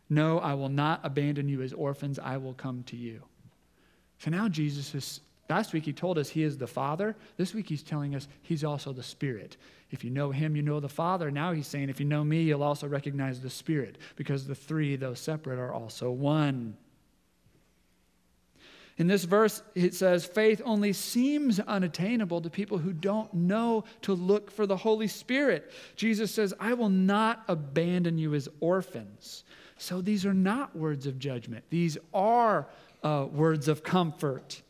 No, 0.10 0.40
I 0.40 0.54
will 0.54 0.70
not 0.70 1.02
abandon 1.04 1.50
you 1.50 1.62
as 1.62 1.74
orphans. 1.74 2.20
I 2.20 2.38
will 2.38 2.54
come 2.54 2.84
to 2.84 2.96
you. 2.96 3.22
So 4.20 4.32
now 4.32 4.48
Jesus 4.48 4.96
is, 4.96 5.22
last 5.50 5.74
week 5.74 5.86
he 5.86 5.94
told 5.94 6.18
us 6.18 6.30
he 6.30 6.44
is 6.44 6.58
the 6.58 6.68
Father. 6.68 7.16
This 7.36 7.54
week 7.54 7.68
he's 7.68 7.84
telling 7.84 8.16
us 8.16 8.28
he's 8.42 8.64
also 8.64 8.94
the 8.94 9.04
Spirit. 9.04 9.58
If 9.92 10.04
you 10.04 10.10
know 10.10 10.32
him, 10.32 10.56
you 10.56 10.62
know 10.62 10.80
the 10.80 10.90
Father. 10.90 11.30
Now 11.30 11.52
he's 11.52 11.68
saying, 11.68 11.90
if 11.90 12.00
you 12.00 12.06
know 12.06 12.24
me, 12.24 12.42
you'll 12.42 12.64
also 12.64 12.88
recognize 12.88 13.42
the 13.42 13.50
Spirit 13.50 13.98
because 14.16 14.48
the 14.48 14.56
three, 14.56 14.96
though 14.96 15.14
separate, 15.14 15.60
are 15.60 15.74
also 15.74 16.12
one. 16.12 16.76
In 18.98 19.06
this 19.06 19.26
verse, 19.26 19.62
it 19.76 19.94
says, 19.94 20.26
faith 20.26 20.60
only 20.66 20.92
seems 20.92 21.60
unattainable 21.60 22.42
to 22.42 22.50
people 22.50 22.80
who 22.80 22.94
don't 22.94 23.32
know 23.32 23.84
to 24.02 24.14
look 24.14 24.50
for 24.50 24.66
the 24.66 24.78
Holy 24.78 25.08
Spirit. 25.08 25.72
Jesus 25.96 26.34
says, 26.34 26.54
I 26.60 26.74
will 26.74 26.90
not 26.90 27.44
abandon 27.48 28.18
you 28.18 28.34
as 28.34 28.50
orphans. 28.60 29.44
So 29.78 30.02
these 30.02 30.26
are 30.26 30.34
not 30.34 30.76
words 30.76 31.06
of 31.06 31.20
judgment, 31.20 31.64
these 31.70 31.98
are 32.14 32.68
uh, 33.04 33.28
words 33.32 33.68
of 33.68 33.84
comfort. 33.84 34.62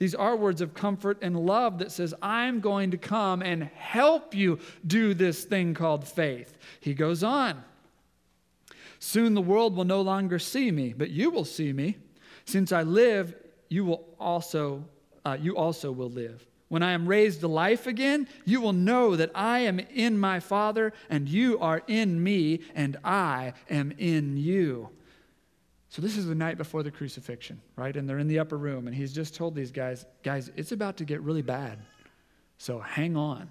These 0.00 0.14
are 0.14 0.34
words 0.34 0.62
of 0.62 0.72
comfort 0.72 1.18
and 1.20 1.38
love 1.38 1.76
that 1.78 1.92
says, 1.92 2.14
I'm 2.22 2.60
going 2.60 2.92
to 2.92 2.96
come 2.96 3.42
and 3.42 3.64
help 3.64 4.34
you 4.34 4.58
do 4.86 5.12
this 5.12 5.44
thing 5.44 5.74
called 5.74 6.08
faith. 6.08 6.56
He 6.80 6.94
goes 6.94 7.22
on. 7.22 7.62
Soon 8.98 9.34
the 9.34 9.42
world 9.42 9.76
will 9.76 9.84
no 9.84 10.00
longer 10.00 10.38
see 10.38 10.70
me, 10.70 10.94
but 10.96 11.10
you 11.10 11.28
will 11.30 11.44
see 11.44 11.74
me. 11.74 11.98
Since 12.46 12.72
I 12.72 12.82
live, 12.82 13.34
you 13.70 13.86
will 13.86 14.04
also 14.18 14.84
uh, 15.24 15.38
you 15.40 15.56
also 15.56 15.90
will 15.92 16.10
live. 16.10 16.46
When 16.68 16.82
I 16.82 16.92
am 16.92 17.06
raised 17.06 17.40
to 17.40 17.48
life 17.48 17.86
again, 17.86 18.28
you 18.44 18.60
will 18.60 18.72
know 18.72 19.16
that 19.16 19.32
I 19.34 19.60
am 19.60 19.80
in 19.80 20.18
my 20.18 20.38
Father, 20.38 20.92
and 21.08 21.28
you 21.28 21.58
are 21.58 21.82
in 21.88 22.22
me, 22.22 22.60
and 22.74 22.96
I 23.02 23.54
am 23.68 23.92
in 23.98 24.36
you. 24.36 24.88
So, 25.88 26.00
this 26.00 26.16
is 26.16 26.26
the 26.26 26.34
night 26.36 26.56
before 26.56 26.84
the 26.84 26.92
crucifixion, 26.92 27.60
right? 27.74 27.96
And 27.96 28.08
they're 28.08 28.20
in 28.20 28.28
the 28.28 28.38
upper 28.38 28.56
room, 28.56 28.86
and 28.86 28.94
he's 28.94 29.12
just 29.12 29.34
told 29.34 29.56
these 29.56 29.72
guys, 29.72 30.06
guys, 30.22 30.50
it's 30.54 30.70
about 30.70 30.98
to 30.98 31.04
get 31.04 31.20
really 31.22 31.42
bad. 31.42 31.80
So, 32.58 32.78
hang 32.78 33.16
on. 33.16 33.50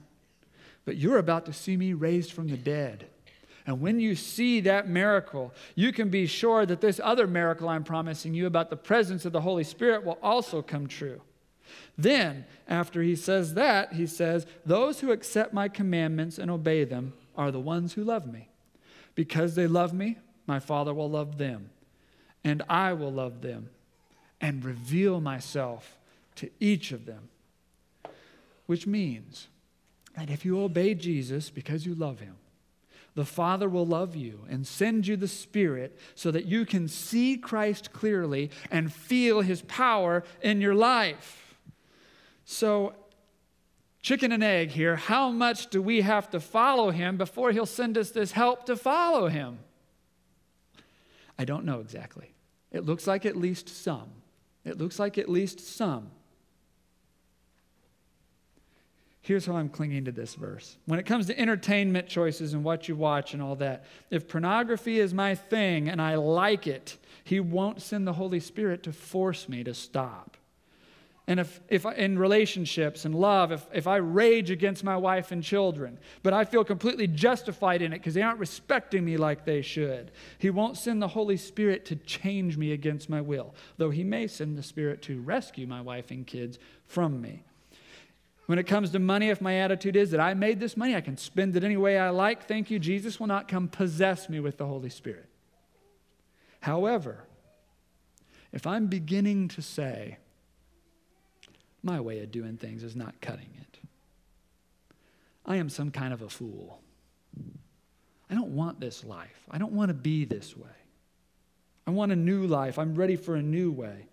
But 0.85 0.95
you're 0.95 1.17
about 1.17 1.45
to 1.47 1.53
see 1.53 1.75
me 1.75 1.91
raised 1.91 2.31
from 2.31 2.47
the 2.47 2.57
dead. 2.57 3.09
And 3.69 3.81
when 3.81 3.99
you 3.99 4.15
see 4.15 4.61
that 4.61 4.89
miracle, 4.89 5.53
you 5.75 5.93
can 5.93 6.09
be 6.09 6.25
sure 6.25 6.65
that 6.65 6.81
this 6.81 6.99
other 7.03 7.27
miracle 7.27 7.69
I'm 7.69 7.83
promising 7.83 8.33
you 8.33 8.47
about 8.47 8.71
the 8.71 8.75
presence 8.75 9.25
of 9.25 9.31
the 9.31 9.41
Holy 9.41 9.63
Spirit 9.63 10.03
will 10.03 10.17
also 10.23 10.63
come 10.63 10.87
true. 10.87 11.21
Then, 11.95 12.45
after 12.67 13.03
he 13.03 13.15
says 13.15 13.53
that, 13.53 13.93
he 13.93 14.07
says, 14.07 14.47
Those 14.65 15.01
who 15.01 15.11
accept 15.11 15.53
my 15.53 15.67
commandments 15.67 16.39
and 16.39 16.49
obey 16.49 16.83
them 16.83 17.13
are 17.37 17.51
the 17.51 17.59
ones 17.59 17.93
who 17.93 18.03
love 18.03 18.25
me. 18.25 18.49
Because 19.13 19.53
they 19.53 19.67
love 19.67 19.93
me, 19.93 20.17
my 20.47 20.59
Father 20.59 20.91
will 20.91 21.11
love 21.11 21.37
them, 21.37 21.69
and 22.43 22.63
I 22.67 22.93
will 22.93 23.13
love 23.13 23.41
them 23.43 23.69
and 24.41 24.65
reveal 24.65 25.21
myself 25.21 25.99
to 26.37 26.49
each 26.59 26.91
of 26.91 27.05
them. 27.05 27.29
Which 28.65 28.87
means 28.87 29.45
that 30.17 30.31
if 30.31 30.43
you 30.43 30.59
obey 30.59 30.95
Jesus 30.95 31.51
because 31.51 31.85
you 31.85 31.93
love 31.93 32.19
him, 32.19 32.35
the 33.15 33.25
Father 33.25 33.67
will 33.67 33.85
love 33.85 34.15
you 34.15 34.45
and 34.49 34.65
send 34.65 35.07
you 35.07 35.15
the 35.17 35.27
Spirit 35.27 35.97
so 36.15 36.31
that 36.31 36.45
you 36.45 36.65
can 36.65 36.87
see 36.87 37.37
Christ 37.37 37.91
clearly 37.91 38.51
and 38.71 38.93
feel 38.93 39.41
His 39.41 39.61
power 39.63 40.23
in 40.41 40.61
your 40.61 40.75
life. 40.75 41.57
So, 42.45 42.93
chicken 44.01 44.31
and 44.31 44.43
egg 44.43 44.69
here 44.69 44.95
how 44.95 45.29
much 45.29 45.67
do 45.67 45.81
we 45.81 46.01
have 46.01 46.29
to 46.31 46.39
follow 46.39 46.91
Him 46.91 47.17
before 47.17 47.51
He'll 47.51 47.65
send 47.65 47.97
us 47.97 48.11
this 48.11 48.31
help 48.31 48.65
to 48.65 48.75
follow 48.75 49.27
Him? 49.27 49.59
I 51.37 51.45
don't 51.45 51.65
know 51.65 51.79
exactly. 51.79 52.33
It 52.71 52.85
looks 52.85 53.07
like 53.07 53.25
at 53.25 53.35
least 53.35 53.69
some. 53.69 54.09
It 54.65 54.77
looks 54.77 54.99
like 54.99 55.17
at 55.17 55.29
least 55.29 55.59
some. 55.59 56.11
Here's 59.29 59.45
how 59.45 59.55
I'm 59.55 59.69
clinging 59.69 60.05
to 60.05 60.11
this 60.11 60.33
verse. 60.33 60.75
When 60.87 60.97
it 60.97 61.05
comes 61.05 61.27
to 61.27 61.39
entertainment 61.39 62.07
choices 62.07 62.55
and 62.55 62.63
what 62.63 62.87
you 62.87 62.95
watch 62.95 63.35
and 63.35 63.43
all 63.43 63.55
that, 63.57 63.85
if 64.09 64.27
pornography 64.27 64.99
is 64.99 65.13
my 65.13 65.35
thing 65.35 65.87
and 65.87 66.01
I 66.01 66.15
like 66.15 66.65
it, 66.65 66.97
He 67.23 67.39
won't 67.39 67.79
send 67.79 68.07
the 68.07 68.13
Holy 68.13 68.39
Spirit 68.39 68.81
to 68.83 68.91
force 68.91 69.47
me 69.47 69.63
to 69.65 69.75
stop. 69.75 70.35
And 71.27 71.39
if, 71.39 71.61
if 71.69 71.85
in 71.85 72.17
relationships 72.17 73.05
and 73.05 73.13
love, 73.13 73.51
if, 73.51 73.67
if 73.71 73.85
I 73.85 73.97
rage 73.97 74.49
against 74.49 74.83
my 74.83 74.97
wife 74.97 75.31
and 75.31 75.43
children, 75.43 75.99
but 76.23 76.33
I 76.33 76.43
feel 76.43 76.63
completely 76.63 77.05
justified 77.05 77.83
in 77.83 77.93
it 77.93 77.99
because 77.99 78.15
they 78.15 78.23
aren't 78.23 78.39
respecting 78.39 79.05
me 79.05 79.15
like 79.15 79.45
they 79.45 79.61
should, 79.61 80.09
He 80.39 80.49
won't 80.49 80.75
send 80.75 81.03
the 81.03 81.07
Holy 81.07 81.37
Spirit 81.37 81.85
to 81.85 81.95
change 81.97 82.57
me 82.57 82.71
against 82.71 83.11
my 83.11 83.21
will, 83.21 83.53
though 83.77 83.91
He 83.91 84.03
may 84.03 84.25
send 84.25 84.57
the 84.57 84.63
Spirit 84.63 85.03
to 85.03 85.21
rescue 85.21 85.67
my 85.67 85.81
wife 85.81 86.09
and 86.09 86.25
kids 86.25 86.57
from 86.87 87.21
me. 87.21 87.43
When 88.49 88.57
it 88.57 88.65
comes 88.65 88.89
to 88.89 88.97
money, 88.99 89.29
if 89.29 89.41
my 89.41 89.57
attitude 89.57 89.95
is 89.95 90.09
that 90.09 90.19
I 90.19 90.33
made 90.33 90.59
this 90.59 90.75
money, 90.75 90.95
I 90.95 91.01
can 91.01 91.17
spend 91.17 91.55
it 91.55 91.63
any 91.63 91.77
way 91.77 91.99
I 91.99 92.09
like, 92.09 92.47
thank 92.47 92.71
you, 92.71 92.79
Jesus 92.79 93.19
will 93.19 93.27
not 93.27 93.47
come 93.47 93.67
possess 93.67 94.27
me 94.27 94.39
with 94.39 94.57
the 94.57 94.65
Holy 94.65 94.89
Spirit. 94.89 95.29
However, 96.59 97.25
if 98.51 98.65
I'm 98.65 98.87
beginning 98.87 99.49
to 99.49 99.61
say, 99.61 100.17
my 101.83 101.99
way 101.99 102.21
of 102.21 102.31
doing 102.31 102.57
things 102.57 102.81
is 102.81 102.95
not 102.95 103.21
cutting 103.21 103.51
it. 103.61 103.77
I 105.45 105.57
am 105.57 105.69
some 105.69 105.91
kind 105.91 106.11
of 106.11 106.23
a 106.23 106.29
fool. 106.29 106.81
I 108.31 108.33
don't 108.33 108.55
want 108.55 108.79
this 108.79 109.03
life. 109.03 109.45
I 109.51 109.59
don't 109.59 109.73
want 109.73 109.89
to 109.89 109.93
be 109.93 110.25
this 110.25 110.57
way. 110.57 110.69
I 111.85 111.91
want 111.91 112.11
a 112.11 112.15
new 112.15 112.47
life. 112.47 112.79
I'm 112.79 112.95
ready 112.95 113.15
for 113.15 113.35
a 113.35 113.43
new 113.43 113.71
way. 113.71 114.07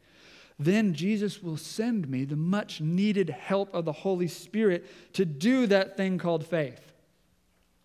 Then 0.59 0.95
Jesus 0.95 1.43
will 1.43 1.57
send 1.57 2.09
me 2.09 2.25
the 2.25 2.37
much 2.37 2.81
needed 2.81 3.31
help 3.31 3.75
of 3.75 3.85
the 3.85 3.93
Holy 3.93 4.29
Spirit 4.29 4.87
to 5.13 5.25
do 5.25 5.67
that 5.67 5.97
thing 5.97 6.19
called 6.19 6.47
faith. 6.47 6.93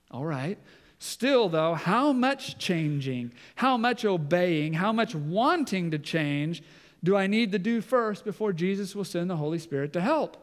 All 0.10 0.26
right. 0.26 0.58
Still, 1.00 1.50
though, 1.50 1.74
how 1.74 2.14
much 2.14 2.58
changing, 2.60 3.34
how 3.56 3.76
much 3.76 4.06
obeying, 4.06 4.74
how 4.74 4.94
much 4.94 5.16
wanting 5.16 5.92
to 5.92 6.00
change 6.00 6.62
do 7.04 7.18
I 7.18 7.28
need 7.28 7.52
to 7.54 7.60
do 7.60 7.82
first 7.82 8.24
before 8.24 8.54
Jesus 8.54 8.96
will 8.96 9.04
send 9.04 9.30
the 9.30 9.36
Holy 9.36 9.58
Spirit 9.58 9.94
to 9.94 10.02
help? 10.02 10.38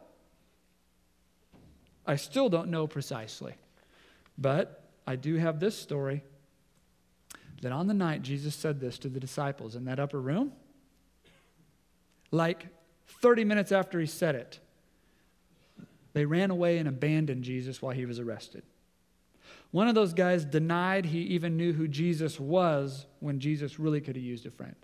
I 2.05 2.15
still 2.15 2.49
don't 2.49 2.69
know 2.69 2.87
precisely. 2.87 3.53
But 4.37 4.83
I 5.07 5.15
do 5.15 5.35
have 5.35 5.59
this 5.59 5.77
story 5.77 6.23
that 7.61 7.71
on 7.71 7.87
the 7.87 7.93
night 7.93 8.21
Jesus 8.21 8.55
said 8.55 8.79
this 8.79 8.97
to 8.99 9.09
the 9.09 9.19
disciples 9.19 9.75
in 9.75 9.85
that 9.85 9.99
upper 9.99 10.19
room, 10.19 10.51
like 12.31 12.67
30 13.21 13.43
minutes 13.43 13.71
after 13.71 13.99
he 13.99 14.05
said 14.05 14.35
it, 14.35 14.59
they 16.13 16.25
ran 16.25 16.51
away 16.51 16.77
and 16.77 16.87
abandoned 16.87 17.43
Jesus 17.43 17.81
while 17.81 17.93
he 17.93 18.05
was 18.05 18.19
arrested. 18.19 18.63
One 19.71 19.87
of 19.87 19.95
those 19.95 20.13
guys 20.13 20.45
denied 20.45 21.05
he 21.05 21.19
even 21.19 21.55
knew 21.55 21.73
who 21.73 21.87
Jesus 21.87 22.39
was 22.39 23.05
when 23.19 23.39
Jesus 23.39 23.79
really 23.79 24.01
could 24.01 24.15
have 24.15 24.25
used 24.25 24.45
a 24.45 24.51
friend. 24.51 24.75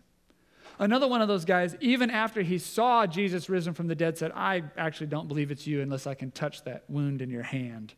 Another 0.78 1.08
one 1.08 1.22
of 1.22 1.28
those 1.28 1.46
guys, 1.46 1.76
even 1.80 2.10
after 2.12 2.42
he 2.42 2.58
saw 2.58 3.08
Jesus 3.08 3.50
risen 3.50 3.74
from 3.74 3.88
the 3.88 3.96
dead, 3.96 4.18
said, 4.18 4.32
I 4.36 4.64
actually 4.78 5.08
don't 5.08 5.28
believe 5.28 5.50
it's 5.50 5.66
you 5.66 5.82
unless 5.82 6.06
I 6.06 6.14
can 6.14 6.32
touch 6.32 6.64
that 6.66 6.84
wound 6.90 7.22
in 7.22 7.30
your 7.30 7.44
hand. 7.44 7.94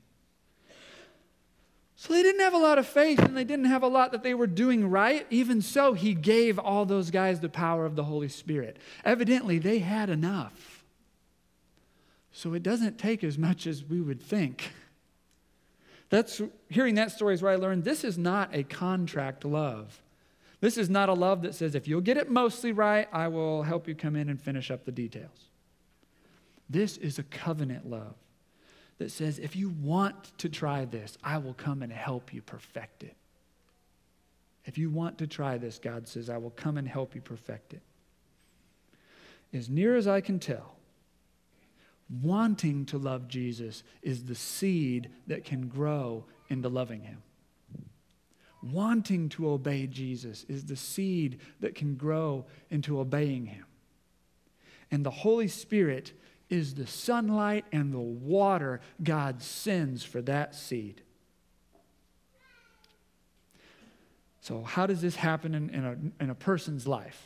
So 2.00 2.14
they 2.14 2.22
didn't 2.22 2.42
have 2.42 2.54
a 2.54 2.60
lot 2.60 2.78
of 2.78 2.86
faith 2.86 3.18
and 3.18 3.36
they 3.36 3.44
didn't 3.44 3.66
have 3.66 3.82
a 3.82 3.88
lot 3.88 4.12
that 4.12 4.22
they 4.22 4.36
were 4.36 4.46
doing 4.46 4.88
right. 4.88 5.26
Even 5.32 5.64
so, 5.64 5.94
he 5.94 6.14
gave 6.14 6.60
all 6.60 6.86
those 6.86 7.10
guys 7.10 7.40
the 7.40 7.50
power 7.50 7.88
of 7.88 7.96
the 7.96 8.04
Holy 8.04 8.30
Spirit. 8.30 8.78
Evidently, 9.04 9.58
they 9.58 9.80
had 9.80 10.12
enough. 10.12 10.86
So 12.32 12.54
it 12.54 12.62
doesn't 12.62 13.00
take 13.00 13.24
as 13.24 13.40
much 13.40 13.66
as 13.66 13.84
we 13.84 14.00
would 14.00 14.22
think. 14.22 14.70
That's 16.12 16.40
hearing 16.70 16.94
that 16.96 17.12
story 17.12 17.34
is 17.34 17.42
where 17.42 17.52
I 17.52 17.56
learned 17.56 17.84
this 17.84 18.04
is 18.04 18.16
not 18.16 18.56
a 18.56 18.62
contract 18.62 19.44
love. 19.44 20.00
This 20.62 20.78
is 20.78 20.92
not 20.92 21.10
a 21.10 21.14
love 21.14 21.42
that 21.42 21.56
says, 21.56 21.74
if 21.74 21.88
you'll 21.88 22.02
get 22.02 22.18
it 22.18 22.30
mostly 22.30 22.72
right, 22.72 23.08
I 23.12 23.28
will 23.28 23.64
help 23.64 23.88
you 23.88 23.96
come 23.96 24.16
in 24.16 24.30
and 24.30 24.40
finish 24.40 24.70
up 24.70 24.86
the 24.86 24.92
details. 24.92 25.50
This 26.70 26.98
is 26.98 27.18
a 27.18 27.24
covenant 27.24 27.90
love 27.90 28.14
that 28.98 29.12
says, 29.12 29.40
if 29.40 29.56
you 29.56 29.70
want 29.70 30.38
to 30.40 30.50
try 30.50 30.86
this, 30.86 31.18
I 31.24 31.38
will 31.38 31.54
come 31.54 31.84
and 31.84 31.92
help 31.92 32.34
you 32.34 32.42
perfect 32.42 33.04
it. 33.04 33.16
If 34.66 34.78
you 34.78 34.90
want 34.90 35.18
to 35.20 35.28
try 35.28 35.58
this, 35.58 35.80
God 35.80 36.08
says, 36.08 36.30
I 36.30 36.38
will 36.38 36.52
come 36.52 36.78
and 36.78 36.88
help 36.88 37.16
you 37.16 37.22
perfect 37.22 37.74
it. 37.74 37.82
As 39.54 39.70
near 39.70 39.96
as 39.96 40.08
I 40.08 40.20
can 40.20 40.40
tell, 40.40 40.76
wanting 42.22 42.86
to 42.88 42.98
love 42.98 43.28
Jesus 43.28 43.84
is 44.02 44.26
the 44.26 44.36
seed 44.36 45.10
that 45.28 45.46
can 45.46 45.68
grow 45.68 46.26
into 46.50 46.68
loving 46.68 47.02
him 47.02 47.22
wanting 48.62 49.30
to 49.30 49.50
obey 49.50 49.88
Jesus 49.88 50.46
is 50.48 50.66
the 50.66 50.76
seed 50.76 51.40
that 51.60 51.76
can 51.76 51.96
grow 51.96 52.46
into 52.70 53.00
obeying 53.00 53.46
Him. 53.46 53.66
And 54.90 55.06
the 55.06 55.12
Holy 55.12 55.48
Spirit 55.48 56.14
is 56.50 56.76
the 56.76 56.88
sunlight 56.88 57.66
and 57.72 57.94
the 57.94 58.00
water 58.00 58.80
God 59.04 59.42
sends 59.42 60.04
for 60.04 60.22
that 60.24 60.56
seed. 60.56 61.02
So, 64.42 64.64
how 64.64 64.88
does 64.88 65.02
this 65.02 65.18
happen 65.18 65.54
in, 65.54 65.70
in, 65.72 65.86
a, 65.86 66.24
in 66.24 66.30
a 66.30 66.36
person's 66.36 66.88
life? 66.88 67.22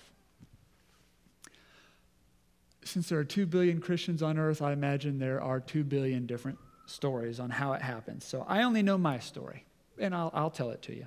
Since 2.84 3.10
there 3.10 3.20
are 3.20 3.24
2 3.24 3.46
billion 3.46 3.80
Christians 3.80 4.24
on 4.24 4.40
earth, 4.40 4.60
I 4.60 4.74
imagine 4.74 5.20
there 5.20 5.40
are 5.40 5.60
2 5.60 5.84
billion 5.84 6.26
different 6.26 6.58
stories 6.88 7.40
on 7.40 7.52
how 7.52 7.74
it 7.74 7.82
happens. 7.84 8.26
So, 8.26 8.44
I 8.48 8.64
only 8.64 8.82
know 8.82 8.98
my 8.98 9.20
story, 9.20 9.66
and 10.00 10.16
I'll, 10.16 10.32
I'll 10.34 10.50
tell 10.50 10.72
it 10.72 10.82
to 10.84 10.96
you. 10.96 11.06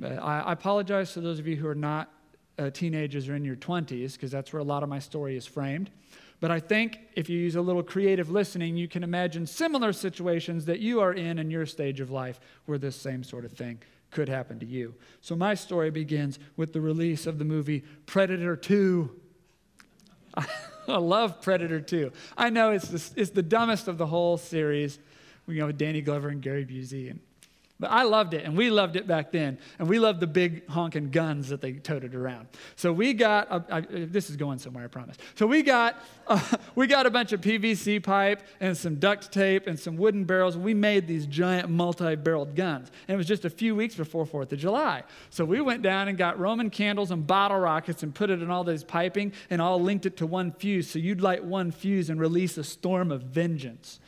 I, 0.00 0.40
I 0.40 0.52
apologize 0.52 1.12
to 1.14 1.20
those 1.20 1.40
of 1.40 1.48
you 1.48 1.56
who 1.56 1.66
are 1.66 1.74
not 1.74 2.08
uh, 2.56 2.70
teenagers 2.70 3.28
or 3.28 3.34
in 3.34 3.44
your 3.44 3.56
20s, 3.56 4.12
because 4.12 4.30
that's 4.30 4.52
where 4.52 4.60
a 4.60 4.64
lot 4.64 4.84
of 4.84 4.88
my 4.88 5.00
story 5.00 5.36
is 5.36 5.44
framed. 5.44 5.90
But 6.42 6.50
I 6.50 6.58
think 6.58 6.98
if 7.14 7.30
you 7.30 7.38
use 7.38 7.54
a 7.54 7.62
little 7.62 7.84
creative 7.84 8.28
listening, 8.28 8.76
you 8.76 8.88
can 8.88 9.04
imagine 9.04 9.46
similar 9.46 9.92
situations 9.92 10.64
that 10.64 10.80
you 10.80 10.98
are 10.98 11.12
in 11.12 11.38
in 11.38 11.52
your 11.52 11.66
stage 11.66 12.00
of 12.00 12.10
life 12.10 12.40
where 12.66 12.78
this 12.78 12.96
same 12.96 13.22
sort 13.22 13.44
of 13.44 13.52
thing 13.52 13.78
could 14.10 14.28
happen 14.28 14.58
to 14.58 14.66
you. 14.66 14.92
So 15.20 15.36
my 15.36 15.54
story 15.54 15.90
begins 15.90 16.40
with 16.56 16.72
the 16.72 16.80
release 16.80 17.28
of 17.28 17.38
the 17.38 17.44
movie 17.44 17.84
Predator 18.06 18.56
2. 18.56 19.08
I 20.36 20.46
love 20.88 21.40
Predator 21.40 21.80
2. 21.80 22.10
I 22.36 22.50
know 22.50 22.72
it's 22.72 22.88
the, 22.88 23.20
it's 23.20 23.30
the 23.30 23.44
dumbest 23.44 23.86
of 23.86 23.96
the 23.96 24.06
whole 24.06 24.36
series. 24.36 24.98
We 25.46 25.60
know 25.60 25.70
Danny 25.70 26.00
Glover 26.00 26.28
and 26.28 26.42
Gary 26.42 26.66
Busey 26.66 27.08
and 27.08 27.20
but 27.82 27.90
I 27.90 28.04
loved 28.04 28.32
it, 28.32 28.44
and 28.44 28.56
we 28.56 28.70
loved 28.70 28.94
it 28.94 29.08
back 29.08 29.32
then. 29.32 29.58
And 29.80 29.88
we 29.88 29.98
loved 29.98 30.20
the 30.20 30.28
big 30.28 30.68
honking 30.68 31.10
guns 31.10 31.48
that 31.48 31.60
they 31.60 31.72
toted 31.72 32.14
around. 32.14 32.46
So 32.76 32.92
we 32.92 33.12
got, 33.12 33.48
a, 33.50 33.64
I, 33.68 33.80
this 33.80 34.30
is 34.30 34.36
going 34.36 34.60
somewhere, 34.60 34.84
I 34.84 34.86
promise. 34.86 35.16
So 35.34 35.48
we 35.48 35.62
got, 35.62 36.00
uh, 36.28 36.40
we 36.76 36.86
got 36.86 37.06
a 37.06 37.10
bunch 37.10 37.32
of 37.32 37.40
PVC 37.40 38.00
pipe 38.00 38.44
and 38.60 38.76
some 38.76 39.00
duct 39.00 39.32
tape 39.32 39.66
and 39.66 39.76
some 39.76 39.96
wooden 39.96 40.22
barrels. 40.22 40.56
We 40.56 40.74
made 40.74 41.08
these 41.08 41.26
giant 41.26 41.70
multi-barreled 41.70 42.54
guns. 42.54 42.92
And 43.08 43.16
it 43.16 43.18
was 43.18 43.26
just 43.26 43.44
a 43.44 43.50
few 43.50 43.74
weeks 43.74 43.96
before 43.96 44.26
4th 44.26 44.52
of 44.52 44.60
July. 44.60 45.02
So 45.30 45.44
we 45.44 45.60
went 45.60 45.82
down 45.82 46.06
and 46.06 46.16
got 46.16 46.38
Roman 46.38 46.70
candles 46.70 47.10
and 47.10 47.26
bottle 47.26 47.58
rockets 47.58 48.04
and 48.04 48.14
put 48.14 48.30
it 48.30 48.40
in 48.40 48.48
all 48.48 48.62
this 48.62 48.84
piping 48.84 49.32
and 49.50 49.60
all 49.60 49.82
linked 49.82 50.06
it 50.06 50.16
to 50.18 50.26
one 50.28 50.52
fuse. 50.52 50.88
So 50.88 51.00
you'd 51.00 51.20
light 51.20 51.42
one 51.42 51.72
fuse 51.72 52.10
and 52.10 52.20
release 52.20 52.56
a 52.58 52.62
storm 52.62 53.10
of 53.10 53.22
vengeance. 53.22 53.98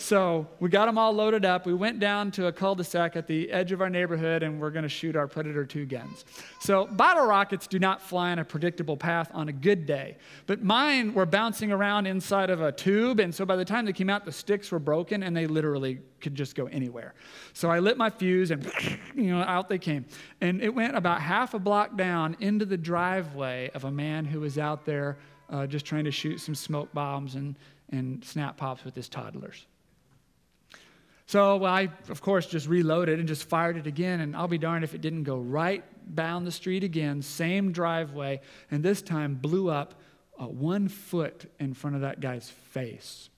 So 0.00 0.46
we 0.60 0.68
got 0.68 0.86
them 0.86 0.96
all 0.96 1.12
loaded 1.12 1.44
up. 1.44 1.66
We 1.66 1.74
went 1.74 1.98
down 1.98 2.30
to 2.32 2.46
a 2.46 2.52
cul 2.52 2.76
de 2.76 2.84
sac 2.84 3.16
at 3.16 3.26
the 3.26 3.50
edge 3.50 3.72
of 3.72 3.80
our 3.80 3.90
neighborhood 3.90 4.44
and 4.44 4.60
we're 4.60 4.70
going 4.70 4.84
to 4.84 4.88
shoot 4.88 5.16
our 5.16 5.26
Predator 5.26 5.64
2 5.64 5.86
guns. 5.86 6.24
So 6.60 6.86
bottle 6.86 7.26
rockets 7.26 7.66
do 7.66 7.80
not 7.80 8.00
fly 8.00 8.30
in 8.30 8.38
a 8.38 8.44
predictable 8.44 8.96
path 8.96 9.28
on 9.34 9.48
a 9.48 9.52
good 9.52 9.86
day. 9.86 10.16
But 10.46 10.62
mine 10.62 11.14
were 11.14 11.26
bouncing 11.26 11.72
around 11.72 12.06
inside 12.06 12.48
of 12.48 12.60
a 12.60 12.70
tube. 12.70 13.18
And 13.18 13.34
so 13.34 13.44
by 13.44 13.56
the 13.56 13.64
time 13.64 13.86
they 13.86 13.92
came 13.92 14.08
out, 14.08 14.24
the 14.24 14.30
sticks 14.30 14.70
were 14.70 14.78
broken 14.78 15.24
and 15.24 15.36
they 15.36 15.48
literally 15.48 15.98
could 16.20 16.36
just 16.36 16.54
go 16.54 16.66
anywhere. 16.66 17.14
So 17.52 17.68
I 17.68 17.80
lit 17.80 17.98
my 17.98 18.08
fuse 18.08 18.52
and, 18.52 18.70
you 19.16 19.34
know, 19.34 19.40
out 19.40 19.68
they 19.68 19.78
came. 19.78 20.06
And 20.40 20.62
it 20.62 20.72
went 20.72 20.96
about 20.96 21.20
half 21.20 21.54
a 21.54 21.58
block 21.58 21.96
down 21.96 22.36
into 22.38 22.64
the 22.64 22.76
driveway 22.76 23.72
of 23.74 23.82
a 23.82 23.90
man 23.90 24.24
who 24.24 24.38
was 24.40 24.58
out 24.58 24.84
there 24.84 25.18
uh, 25.50 25.66
just 25.66 25.84
trying 25.84 26.04
to 26.04 26.12
shoot 26.12 26.38
some 26.38 26.54
smoke 26.54 26.92
bombs 26.92 27.34
and, 27.34 27.56
and 27.90 28.24
snap 28.24 28.56
pops 28.56 28.84
with 28.84 28.94
his 28.94 29.08
toddlers. 29.08 29.66
So 31.28 31.62
I, 31.62 31.90
of 32.08 32.22
course, 32.22 32.46
just 32.46 32.66
reloaded 32.68 33.18
and 33.18 33.28
just 33.28 33.44
fired 33.50 33.76
it 33.76 33.86
again, 33.86 34.20
and 34.20 34.34
I'll 34.34 34.48
be 34.48 34.56
darned 34.56 34.82
if 34.82 34.94
it 34.94 35.02
didn't 35.02 35.24
go 35.24 35.36
right 35.36 35.84
down 36.14 36.46
the 36.46 36.50
street 36.50 36.82
again, 36.82 37.20
same 37.20 37.70
driveway, 37.70 38.40
and 38.70 38.82
this 38.82 39.02
time 39.02 39.34
blew 39.34 39.68
up 39.68 40.00
uh, 40.40 40.46
one 40.46 40.88
foot 40.88 41.52
in 41.60 41.74
front 41.74 41.96
of 41.96 42.02
that 42.02 42.20
guy's 42.20 42.48
face. 42.48 43.28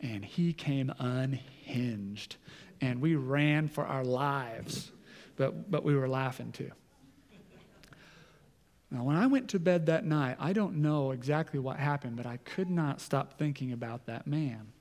And 0.00 0.24
he 0.24 0.52
came 0.52 0.92
unhinged, 0.98 2.34
and 2.80 3.00
we 3.00 3.14
ran 3.14 3.68
for 3.68 3.86
our 3.86 4.02
lives, 4.02 4.90
but, 5.36 5.70
but 5.70 5.84
we 5.84 5.94
were 5.94 6.08
laughing 6.08 6.50
too. 6.50 6.72
Now, 8.90 9.04
when 9.04 9.14
I 9.14 9.28
went 9.28 9.50
to 9.50 9.60
bed 9.60 9.86
that 9.86 10.04
night, 10.04 10.38
I 10.40 10.52
don't 10.52 10.82
know 10.82 11.12
exactly 11.12 11.60
what 11.60 11.76
happened, 11.76 12.16
but 12.16 12.26
I 12.26 12.38
could 12.38 12.68
not 12.68 13.00
stop 13.00 13.38
thinking 13.38 13.70
about 13.70 14.06
that 14.06 14.26
man. 14.26 14.72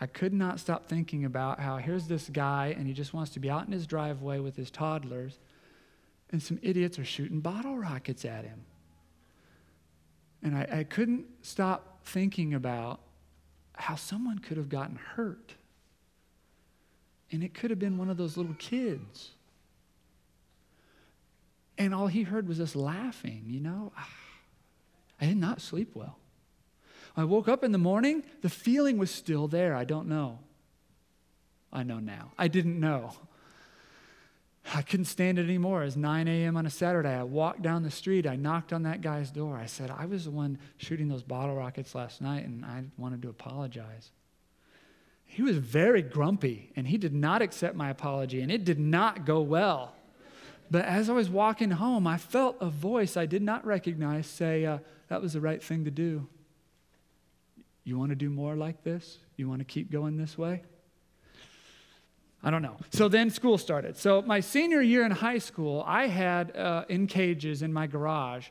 I 0.00 0.06
could 0.06 0.32
not 0.32 0.58
stop 0.58 0.88
thinking 0.88 1.26
about 1.26 1.60
how 1.60 1.76
here's 1.76 2.06
this 2.06 2.30
guy 2.30 2.74
and 2.76 2.86
he 2.86 2.94
just 2.94 3.12
wants 3.12 3.32
to 3.32 3.40
be 3.40 3.50
out 3.50 3.66
in 3.66 3.72
his 3.72 3.86
driveway 3.86 4.38
with 4.38 4.56
his 4.56 4.70
toddlers, 4.70 5.38
and 6.30 6.42
some 6.42 6.58
idiots 6.62 6.98
are 6.98 7.04
shooting 7.04 7.40
bottle 7.40 7.76
rockets 7.76 8.24
at 8.24 8.44
him. 8.44 8.64
And 10.42 10.56
I, 10.56 10.68
I 10.78 10.84
couldn't 10.84 11.26
stop 11.42 12.00
thinking 12.04 12.54
about 12.54 13.00
how 13.74 13.94
someone 13.94 14.38
could 14.38 14.56
have 14.56 14.70
gotten 14.70 14.96
hurt. 14.96 15.54
And 17.30 17.44
it 17.44 17.52
could 17.52 17.70
have 17.70 17.78
been 17.78 17.98
one 17.98 18.08
of 18.08 18.16
those 18.16 18.36
little 18.36 18.54
kids. 18.58 19.30
And 21.76 21.94
all 21.94 22.06
he 22.06 22.22
heard 22.22 22.48
was 22.48 22.60
us 22.60 22.74
laughing, 22.74 23.44
you 23.46 23.60
know. 23.60 23.92
Ah, 23.96 24.08
I 25.20 25.26
did 25.26 25.36
not 25.36 25.60
sleep 25.60 25.90
well. 25.94 26.19
I 27.16 27.24
woke 27.24 27.48
up 27.48 27.64
in 27.64 27.72
the 27.72 27.78
morning, 27.78 28.22
the 28.42 28.48
feeling 28.48 28.98
was 28.98 29.10
still 29.10 29.48
there. 29.48 29.74
I 29.74 29.84
don't 29.84 30.08
know. 30.08 30.38
I 31.72 31.82
know 31.82 31.98
now. 31.98 32.32
I 32.38 32.48
didn't 32.48 32.78
know. 32.78 33.12
I 34.74 34.82
couldn't 34.82 35.06
stand 35.06 35.38
it 35.38 35.44
anymore. 35.44 35.82
It 35.82 35.86
was 35.86 35.96
9 35.96 36.28
a.m. 36.28 36.56
on 36.56 36.66
a 36.66 36.70
Saturday. 36.70 37.14
I 37.14 37.22
walked 37.22 37.62
down 37.62 37.82
the 37.82 37.90
street. 37.90 38.26
I 38.26 38.36
knocked 38.36 38.72
on 38.72 38.82
that 38.82 39.00
guy's 39.00 39.30
door. 39.30 39.56
I 39.56 39.66
said, 39.66 39.90
I 39.90 40.06
was 40.06 40.24
the 40.24 40.30
one 40.30 40.58
shooting 40.76 41.08
those 41.08 41.22
bottle 41.22 41.56
rockets 41.56 41.94
last 41.94 42.20
night, 42.20 42.46
and 42.46 42.64
I 42.64 42.84
wanted 42.96 43.22
to 43.22 43.28
apologize. 43.28 44.10
He 45.24 45.42
was 45.42 45.56
very 45.56 46.02
grumpy, 46.02 46.72
and 46.76 46.86
he 46.86 46.98
did 46.98 47.14
not 47.14 47.40
accept 47.40 47.74
my 47.74 47.90
apology, 47.90 48.40
and 48.40 48.50
it 48.50 48.64
did 48.64 48.78
not 48.78 49.24
go 49.24 49.40
well. 49.40 49.94
But 50.70 50.84
as 50.84 51.08
I 51.08 51.14
was 51.14 51.28
walking 51.28 51.72
home, 51.72 52.06
I 52.06 52.16
felt 52.16 52.56
a 52.60 52.68
voice 52.68 53.16
I 53.16 53.26
did 53.26 53.42
not 53.42 53.64
recognize 53.64 54.26
say, 54.26 54.66
uh, 54.66 54.78
That 55.08 55.22
was 55.22 55.32
the 55.32 55.40
right 55.40 55.62
thing 55.62 55.84
to 55.84 55.90
do. 55.90 56.28
You 57.90 57.98
want 57.98 58.10
to 58.10 58.14
do 58.14 58.30
more 58.30 58.54
like 58.54 58.84
this? 58.84 59.18
You 59.36 59.48
want 59.48 59.58
to 59.58 59.64
keep 59.64 59.90
going 59.90 60.16
this 60.16 60.38
way? 60.38 60.62
I 62.40 62.52
don't 62.52 62.62
know. 62.62 62.76
So 62.92 63.08
then 63.08 63.30
school 63.30 63.58
started. 63.58 63.96
So 63.96 64.22
my 64.22 64.38
senior 64.38 64.80
year 64.80 65.04
in 65.04 65.10
high 65.10 65.38
school, 65.38 65.82
I 65.84 66.06
had 66.06 66.56
uh, 66.56 66.84
in 66.88 67.08
cages 67.08 67.62
in 67.62 67.72
my 67.72 67.88
garage 67.88 68.50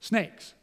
snakes. 0.00 0.54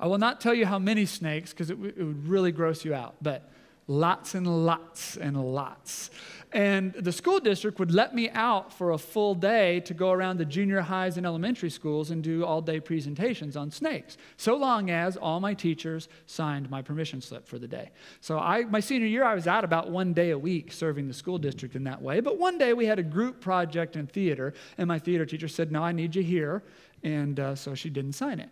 I 0.00 0.08
will 0.08 0.18
not 0.18 0.40
tell 0.40 0.52
you 0.52 0.66
how 0.66 0.80
many 0.80 1.06
snakes 1.06 1.52
because 1.52 1.70
it, 1.70 1.74
w- 1.74 1.94
it 1.96 2.02
would 2.02 2.26
really 2.26 2.50
gross 2.50 2.84
you 2.84 2.92
out, 2.92 3.14
but 3.22 3.52
lots 3.88 4.34
and 4.34 4.66
lots 4.66 5.16
and 5.16 5.36
lots. 5.36 6.10
And 6.52 6.92
the 6.94 7.12
school 7.12 7.38
district 7.38 7.78
would 7.78 7.92
let 7.92 8.14
me 8.14 8.30
out 8.30 8.72
for 8.72 8.92
a 8.92 8.98
full 8.98 9.34
day 9.34 9.80
to 9.80 9.94
go 9.94 10.10
around 10.10 10.38
the 10.38 10.44
junior 10.44 10.80
highs 10.80 11.16
and 11.16 11.26
elementary 11.26 11.70
schools 11.70 12.10
and 12.10 12.22
do 12.22 12.44
all 12.44 12.62
day 12.62 12.80
presentations 12.80 13.56
on 13.56 13.70
snakes, 13.70 14.16
so 14.36 14.56
long 14.56 14.90
as 14.90 15.16
all 15.16 15.40
my 15.40 15.54
teachers 15.54 16.08
signed 16.26 16.70
my 16.70 16.80
permission 16.82 17.20
slip 17.20 17.46
for 17.46 17.58
the 17.58 17.68
day. 17.68 17.90
So, 18.20 18.38
I, 18.38 18.64
my 18.64 18.80
senior 18.80 19.08
year, 19.08 19.24
I 19.24 19.34
was 19.34 19.46
out 19.46 19.64
about 19.64 19.90
one 19.90 20.12
day 20.12 20.30
a 20.30 20.38
week 20.38 20.72
serving 20.72 21.08
the 21.08 21.14
school 21.14 21.38
district 21.38 21.76
in 21.76 21.84
that 21.84 22.00
way. 22.00 22.20
But 22.20 22.38
one 22.38 22.58
day 22.58 22.72
we 22.72 22.86
had 22.86 22.98
a 22.98 23.04
group 23.04 23.40
project 23.40 23.96
in 23.96 24.06
theater, 24.06 24.54
and 24.78 24.88
my 24.88 24.98
theater 24.98 25.26
teacher 25.26 25.48
said, 25.48 25.70
No, 25.70 25.82
I 25.82 25.92
need 25.92 26.14
you 26.14 26.22
here. 26.22 26.62
And 27.02 27.38
uh, 27.38 27.54
so 27.54 27.74
she 27.74 27.90
didn't 27.90 28.14
sign 28.14 28.40
it. 28.40 28.48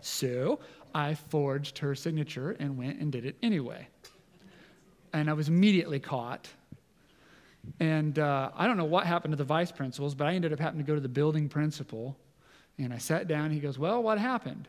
So 0.00 0.60
I 0.94 1.14
forged 1.14 1.78
her 1.78 1.94
signature 1.94 2.52
and 2.58 2.78
went 2.78 3.00
and 3.00 3.12
did 3.12 3.24
it 3.26 3.36
anyway. 3.42 3.88
And 5.12 5.28
I 5.30 5.32
was 5.32 5.48
immediately 5.48 6.00
caught 6.00 6.48
and 7.80 8.18
uh, 8.18 8.50
I 8.56 8.66
don't 8.66 8.76
know 8.76 8.84
what 8.84 9.06
happened 9.06 9.32
to 9.32 9.36
the 9.36 9.44
vice 9.44 9.72
principals, 9.72 10.14
but 10.14 10.26
I 10.26 10.34
ended 10.34 10.52
up 10.52 10.58
having 10.58 10.78
to 10.78 10.84
go 10.84 10.94
to 10.94 11.00
the 11.00 11.08
building 11.08 11.48
principal. 11.48 12.16
And 12.78 12.92
I 12.92 12.98
sat 12.98 13.28
down. 13.28 13.50
He 13.50 13.60
goes, 13.60 13.78
Well, 13.78 14.02
what 14.02 14.18
happened? 14.18 14.68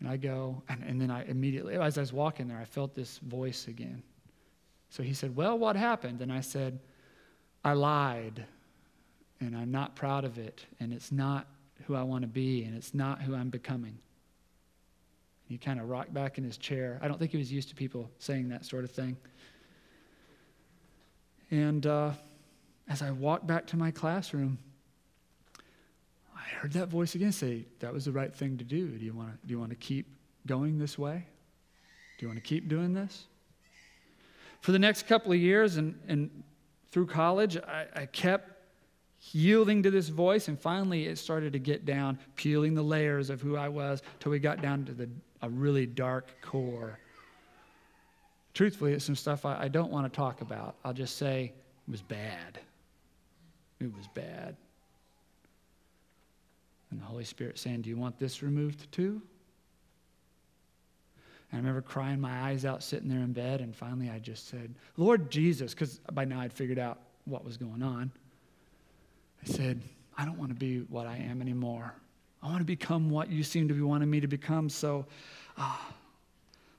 And 0.00 0.08
I 0.08 0.16
go, 0.16 0.62
and, 0.68 0.82
and 0.84 1.00
then 1.00 1.10
I 1.10 1.24
immediately, 1.24 1.74
as 1.74 1.98
I 1.98 2.02
was 2.02 2.12
walking 2.12 2.46
there, 2.48 2.58
I 2.58 2.64
felt 2.64 2.94
this 2.94 3.18
voice 3.18 3.66
again. 3.66 4.02
So 4.90 5.02
he 5.02 5.12
said, 5.12 5.34
Well, 5.34 5.58
what 5.58 5.76
happened? 5.76 6.20
And 6.20 6.32
I 6.32 6.40
said, 6.40 6.78
I 7.64 7.72
lied, 7.72 8.44
and 9.40 9.56
I'm 9.56 9.70
not 9.70 9.96
proud 9.96 10.24
of 10.24 10.38
it, 10.38 10.64
and 10.80 10.92
it's 10.92 11.12
not 11.12 11.46
who 11.86 11.94
I 11.94 12.02
want 12.02 12.22
to 12.22 12.28
be, 12.28 12.64
and 12.64 12.76
it's 12.76 12.94
not 12.94 13.20
who 13.20 13.34
I'm 13.34 13.50
becoming. 13.50 13.98
He 15.48 15.58
kind 15.58 15.80
of 15.80 15.88
rocked 15.88 16.12
back 16.12 16.38
in 16.38 16.44
his 16.44 16.58
chair. 16.58 16.98
I 17.02 17.08
don't 17.08 17.18
think 17.18 17.30
he 17.30 17.38
was 17.38 17.50
used 17.50 17.70
to 17.70 17.74
people 17.74 18.10
saying 18.18 18.48
that 18.50 18.64
sort 18.64 18.84
of 18.84 18.90
thing. 18.90 19.16
And 21.50 21.86
uh, 21.86 22.12
as 22.88 23.02
I 23.02 23.10
walked 23.10 23.46
back 23.46 23.66
to 23.68 23.76
my 23.76 23.90
classroom, 23.90 24.58
I 26.36 26.48
heard 26.60 26.72
that 26.72 26.88
voice 26.88 27.14
again 27.14 27.32
say, 27.32 27.66
That 27.80 27.92
was 27.92 28.04
the 28.04 28.12
right 28.12 28.34
thing 28.34 28.58
to 28.58 28.64
do. 28.64 28.88
Do 28.88 29.04
you 29.04 29.14
want 29.14 29.30
to, 29.30 29.46
do 29.46 29.52
you 29.52 29.58
want 29.58 29.70
to 29.70 29.76
keep 29.76 30.06
going 30.46 30.78
this 30.78 30.98
way? 30.98 31.26
Do 32.18 32.26
you 32.26 32.28
want 32.28 32.42
to 32.42 32.48
keep 32.48 32.68
doing 32.68 32.94
this? 32.94 33.26
For 34.60 34.72
the 34.72 34.78
next 34.78 35.06
couple 35.06 35.32
of 35.32 35.38
years 35.38 35.76
and, 35.76 35.98
and 36.08 36.42
through 36.90 37.06
college, 37.06 37.56
I, 37.56 37.86
I 37.94 38.06
kept 38.06 38.50
yielding 39.32 39.82
to 39.82 39.90
this 39.90 40.08
voice, 40.08 40.48
and 40.48 40.58
finally 40.58 41.06
it 41.06 41.18
started 41.18 41.52
to 41.52 41.58
get 41.58 41.84
down, 41.84 42.18
peeling 42.34 42.74
the 42.74 42.82
layers 42.82 43.30
of 43.30 43.40
who 43.40 43.56
I 43.56 43.68
was, 43.68 44.02
till 44.20 44.32
we 44.32 44.38
got 44.38 44.62
down 44.62 44.84
to 44.86 44.92
the, 44.92 45.08
a 45.42 45.48
really 45.48 45.86
dark 45.86 46.34
core 46.40 46.98
truthfully, 48.58 48.92
it's 48.92 49.04
some 49.04 49.14
stuff 49.14 49.44
I, 49.44 49.56
I 49.56 49.68
don't 49.68 49.92
want 49.92 50.12
to 50.12 50.16
talk 50.16 50.40
about. 50.40 50.74
I'll 50.84 50.92
just 50.92 51.16
say 51.16 51.52
it 51.86 51.90
was 51.90 52.02
bad. 52.02 52.58
It 53.78 53.96
was 53.96 54.08
bad. 54.08 54.56
And 56.90 57.00
the 57.00 57.04
Holy 57.04 57.22
Spirit 57.22 57.56
saying, 57.56 57.82
Do 57.82 57.88
you 57.88 57.96
want 57.96 58.18
this 58.18 58.42
removed 58.42 58.90
too? 58.90 59.22
And 61.52 61.52
I 61.52 61.56
remember 61.58 61.82
crying 61.82 62.20
my 62.20 62.48
eyes 62.48 62.64
out 62.64 62.82
sitting 62.82 63.08
there 63.08 63.20
in 63.20 63.32
bed, 63.32 63.60
and 63.60 63.76
finally 63.76 64.10
I 64.10 64.18
just 64.18 64.48
said, 64.48 64.74
Lord 64.96 65.30
Jesus, 65.30 65.72
because 65.72 66.00
by 66.12 66.24
now 66.24 66.40
I'd 66.40 66.52
figured 66.52 66.80
out 66.80 66.98
what 67.26 67.44
was 67.44 67.56
going 67.56 67.84
on. 67.84 68.10
I 69.40 69.52
said, 69.52 69.80
I 70.16 70.24
don't 70.24 70.36
want 70.36 70.50
to 70.50 70.56
be 70.56 70.80
what 70.88 71.06
I 71.06 71.16
am 71.18 71.40
anymore. 71.40 71.94
I 72.42 72.46
want 72.46 72.58
to 72.58 72.64
become 72.64 73.08
what 73.08 73.30
you 73.30 73.44
seem 73.44 73.68
to 73.68 73.74
be 73.74 73.82
wanting 73.82 74.10
me 74.10 74.18
to 74.18 74.26
become. 74.26 74.68
So, 74.68 75.06
uh, 75.56 75.76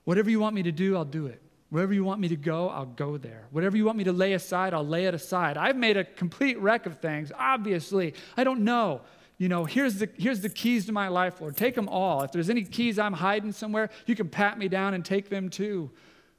whatever 0.04 0.28
you 0.28 0.40
want 0.40 0.54
me 0.54 0.62
to 0.64 0.72
do, 0.72 0.94
I'll 0.94 1.06
do 1.06 1.24
it. 1.24 1.40
Wherever 1.70 1.94
you 1.94 2.04
want 2.04 2.20
me 2.20 2.28
to 2.28 2.36
go, 2.36 2.68
I'll 2.68 2.84
go 2.84 3.16
there. 3.16 3.46
Whatever 3.52 3.76
you 3.76 3.84
want 3.84 3.96
me 3.96 4.04
to 4.04 4.12
lay 4.12 4.32
aside, 4.32 4.74
I'll 4.74 4.86
lay 4.86 5.06
it 5.06 5.14
aside. 5.14 5.56
I've 5.56 5.76
made 5.76 5.96
a 5.96 6.04
complete 6.04 6.58
wreck 6.58 6.84
of 6.84 6.98
things, 6.98 7.30
obviously. 7.38 8.14
I 8.36 8.42
don't 8.42 8.60
know. 8.64 9.02
You 9.38 9.48
know, 9.48 9.64
here's 9.64 9.94
the, 9.94 10.08
here's 10.18 10.40
the 10.40 10.48
keys 10.48 10.86
to 10.86 10.92
my 10.92 11.08
life, 11.08 11.40
Lord. 11.40 11.56
Take 11.56 11.76
them 11.76 11.88
all. 11.88 12.22
If 12.22 12.32
there's 12.32 12.50
any 12.50 12.64
keys 12.64 12.98
I'm 12.98 13.12
hiding 13.12 13.52
somewhere, 13.52 13.88
you 14.04 14.16
can 14.16 14.28
pat 14.28 14.58
me 14.58 14.68
down 14.68 14.94
and 14.94 15.04
take 15.04 15.30
them 15.30 15.48
too. 15.48 15.90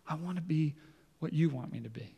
I 0.05 0.15
want 0.15 0.35
to 0.35 0.41
be 0.41 0.75
what 1.19 1.31
you 1.31 1.49
want 1.49 1.71
me 1.71 1.79
to 1.79 1.89
be. 1.89 2.13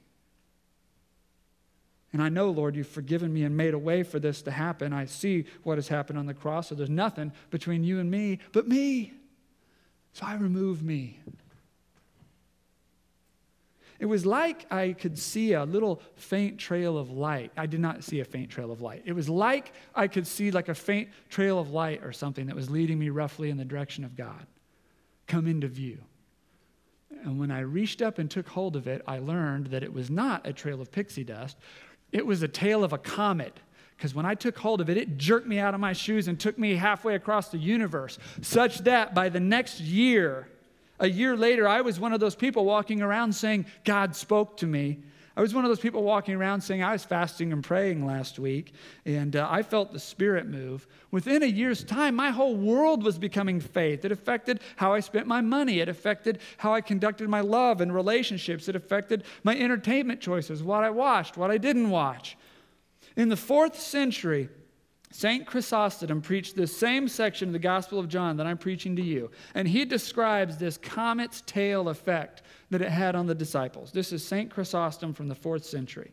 And 2.12 2.22
I 2.22 2.30
know, 2.30 2.50
Lord, 2.50 2.76
you've 2.76 2.88
forgiven 2.88 3.32
me 3.32 3.44
and 3.44 3.56
made 3.56 3.74
a 3.74 3.80
way 3.80 4.04
for 4.04 4.20
this 4.20 4.42
to 4.44 4.52
happen. 4.52 4.92
I 4.92 5.06
see 5.06 5.46
what 5.64 5.78
has 5.78 5.88
happened 5.88 6.20
on 6.20 6.26
the 6.26 6.34
cross, 6.34 6.70
so 6.70 6.76
there's 6.76 6.90
nothing 6.90 7.32
between 7.50 7.84
you 7.84 8.00
and 8.00 8.10
me 8.10 8.40
but 8.52 8.68
me. 8.68 9.14
So 10.14 10.26
I 10.26 10.36
remove 10.36 10.84
me. 10.84 11.20
It 14.04 14.10
was 14.10 14.26
like 14.26 14.70
I 14.70 14.92
could 14.92 15.18
see 15.18 15.54
a 15.54 15.64
little 15.64 16.02
faint 16.16 16.58
trail 16.58 16.98
of 16.98 17.10
light. 17.10 17.54
I 17.56 17.66
did 17.66 17.80
not 17.80 18.04
see 18.04 18.20
a 18.20 18.26
faint 18.26 18.50
trail 18.50 18.70
of 18.70 18.82
light. 18.82 19.02
It 19.06 19.14
was 19.14 19.30
like 19.30 19.72
I 19.96 20.10
could 20.10 20.28
see 20.28 20.52
like 20.52 20.68
a 20.68 20.76
faint 20.76 21.08
trail 21.30 21.58
of 21.58 21.72
light 21.72 22.04
or 22.04 22.12
something 22.12 22.48
that 22.48 22.56
was 22.58 22.70
leading 22.70 23.00
me 23.00 23.08
roughly 23.08 23.50
in 23.50 23.56
the 23.56 23.64
direction 23.64 24.04
of 24.04 24.18
God 24.18 24.46
come 25.26 25.48
into 25.48 25.70
view. 25.70 26.00
And 27.24 27.40
when 27.40 27.50
I 27.50 27.62
reached 27.62 28.02
up 28.02 28.20
and 28.20 28.30
took 28.30 28.50
hold 28.50 28.76
of 28.76 28.88
it, 28.88 29.02
I 29.08 29.20
learned 29.20 29.68
that 29.68 29.84
it 29.84 29.94
was 29.94 30.10
not 30.10 30.46
a 30.46 30.52
trail 30.52 30.82
of 30.82 30.92
pixie 30.92 31.24
dust. 31.24 31.56
It 32.12 32.26
was 32.26 32.44
a 32.44 32.50
tail 32.50 32.84
of 32.84 32.92
a 32.92 32.98
comet. 32.98 33.58
Because 33.96 34.14
when 34.14 34.26
I 34.26 34.36
took 34.36 34.58
hold 34.58 34.82
of 34.82 34.90
it, 34.90 34.98
it 34.98 35.18
jerked 35.18 35.48
me 35.48 35.60
out 35.60 35.74
of 35.74 35.80
my 35.80 35.94
shoes 35.94 36.28
and 36.28 36.38
took 36.38 36.60
me 36.60 36.76
halfway 36.76 37.16
across 37.16 37.48
the 37.48 37.58
universe, 37.58 38.20
such 38.42 38.80
that 38.80 39.16
by 39.16 39.30
the 39.30 39.40
next 39.40 39.80
year, 39.80 40.50
a 41.00 41.10
year 41.10 41.36
later, 41.36 41.68
I 41.68 41.82
was 41.82 42.00
one 42.00 42.14
of 42.14 42.20
those 42.20 42.36
people 42.36 42.66
walking 42.66 43.02
around 43.02 43.34
saying, 43.34 43.66
God 43.84 44.16
spoke 44.16 44.58
to 44.58 44.68
me. 44.68 45.00
I 45.36 45.42
was 45.42 45.54
one 45.54 45.66
of 45.66 45.70
those 45.70 45.80
people 45.80 46.04
walking 46.04 46.36
around 46.36 46.62
saying, 46.62 46.84
I 46.84 46.94
was 46.94 47.04
fasting 47.04 47.52
and 47.52 47.64
praying 47.64 48.06
last 48.06 48.38
week, 48.38 48.74
and 49.04 49.36
uh, 49.36 49.48
I 49.50 49.64
felt 49.64 49.92
the 49.92 50.00
Spirit 50.00 50.46
move. 50.46 50.86
Within 51.10 51.42
a 51.42 51.48
year's 51.48 51.84
time, 51.84 52.16
my 52.16 52.30
whole 52.30 52.56
world 52.56 53.04
was 53.04 53.18
becoming 53.18 53.60
faith. 53.60 54.06
It 54.06 54.12
affected 54.12 54.60
how 54.76 54.94
I 54.94 55.00
spent 55.00 55.26
my 55.26 55.42
money, 55.42 55.80
it 55.80 55.90
affected 55.90 56.38
how 56.58 56.76
I 56.76 56.82
conducted 56.82 57.30
my 57.30 57.42
love 57.42 57.82
and 57.82 57.94
relationships, 57.94 58.68
it 58.68 58.76
affected 58.76 59.24
my 59.44 59.58
entertainment 59.58 60.22
choices, 60.22 60.62
what 60.62 60.84
I 60.84 60.92
watched, 60.92 61.36
what 61.36 61.50
I 61.50 61.58
didn't 61.58 61.90
watch. 61.90 62.38
In 63.16 63.30
the 63.30 63.38
fourth 63.38 63.80
century, 63.80 64.50
St. 65.16 65.46
Chrysostom 65.46 66.22
preached 66.22 66.56
this 66.56 66.76
same 66.76 67.08
section 67.08 67.50
of 67.50 67.54
the 67.54 67.60
Gospel 67.60 68.00
of 68.00 68.10
John 68.10 68.36
that 68.38 68.48
I'm 68.48 68.58
preaching 68.58 68.96
to 68.96 69.04
you, 69.04 69.30
and 69.54 69.68
he 69.68 69.86
describes 69.86 70.58
this 70.58 70.76
comet's 70.76 71.42
tail 71.42 71.90
effect 71.90 72.42
that 72.72 72.82
it 72.82 72.90
had 72.90 73.16
on 73.16 73.28
the 73.28 73.36
disciples. 73.36 73.92
This 73.92 74.12
is 74.12 74.26
St. 74.26 74.50
Chrysostom 74.50 75.14
from 75.14 75.28
the 75.28 75.36
fourth 75.36 75.66
century. 75.66 76.12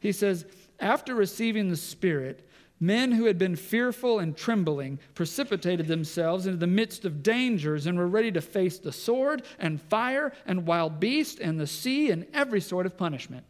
He 0.00 0.12
says, 0.12 0.44
After 0.80 1.14
receiving 1.14 1.70
the 1.70 1.76
Spirit, 1.78 2.46
Men 2.78 3.12
who 3.12 3.26
had 3.26 3.38
been 3.38 3.54
fearful 3.54 4.18
and 4.18 4.36
trembling 4.36 4.98
precipitated 5.14 5.86
themselves 5.86 6.46
into 6.46 6.58
the 6.58 6.66
midst 6.66 7.04
of 7.04 7.22
dangers 7.22 7.86
and 7.86 7.96
were 7.96 8.08
ready 8.08 8.32
to 8.32 8.40
face 8.40 8.76
the 8.76 8.90
sword 8.90 9.44
and 9.60 9.80
fire 9.80 10.32
and 10.46 10.66
wild 10.66 10.98
beast 10.98 11.38
and 11.38 11.60
the 11.60 11.66
sea 11.68 12.10
and 12.10 12.26
every 12.34 12.60
sort 12.60 12.84
of 12.84 12.98
punishment. 12.98 13.44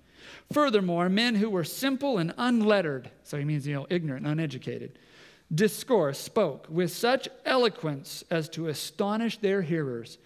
Furthermore, 0.53 1.09
men 1.09 1.35
who 1.35 1.51
were 1.51 1.65
simple 1.65 2.19
and 2.19 2.35
unlettered, 2.37 3.11
so 3.23 3.39
he 3.39 3.45
means, 3.45 3.67
you 3.67 3.75
know, 3.75 3.87
ignorant 3.91 4.25
and 4.25 4.33
uneducated, 4.33 4.99
discourse 5.55 6.19
spoke 6.19 6.67
with 6.71 6.91
such 6.93 7.29
eloquence 7.45 8.25
as 8.31 8.49
to 8.51 8.69
astonish 8.69 9.39
their 9.39 9.63
hearers. 9.63 10.19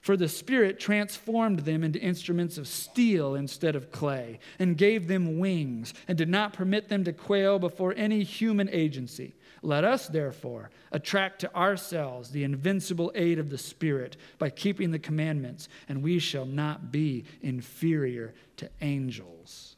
For 0.00 0.16
the 0.16 0.28
Spirit 0.28 0.80
transformed 0.80 1.60
them 1.60 1.84
into 1.84 2.00
instruments 2.00 2.58
of 2.58 2.66
steel 2.66 3.36
instead 3.36 3.76
of 3.76 3.92
clay, 3.92 4.40
and 4.58 4.76
gave 4.76 5.06
them 5.06 5.38
wings, 5.38 5.94
and 6.08 6.18
did 6.18 6.28
not 6.28 6.52
permit 6.52 6.88
them 6.88 7.04
to 7.04 7.12
quail 7.12 7.60
before 7.60 7.94
any 7.96 8.24
human 8.24 8.68
agency. 8.70 9.34
Let 9.64 9.84
us, 9.84 10.08
therefore, 10.08 10.70
attract 10.90 11.40
to 11.40 11.56
ourselves 11.56 12.30
the 12.30 12.42
invincible 12.42 13.12
aid 13.14 13.38
of 13.38 13.48
the 13.48 13.58
Spirit 13.58 14.16
by 14.38 14.50
keeping 14.50 14.90
the 14.90 14.98
commandments, 14.98 15.68
and 15.88 16.02
we 16.02 16.18
shall 16.18 16.46
not 16.46 16.90
be 16.90 17.24
inferior 17.40 18.34
to 18.56 18.68
angels. 18.80 19.76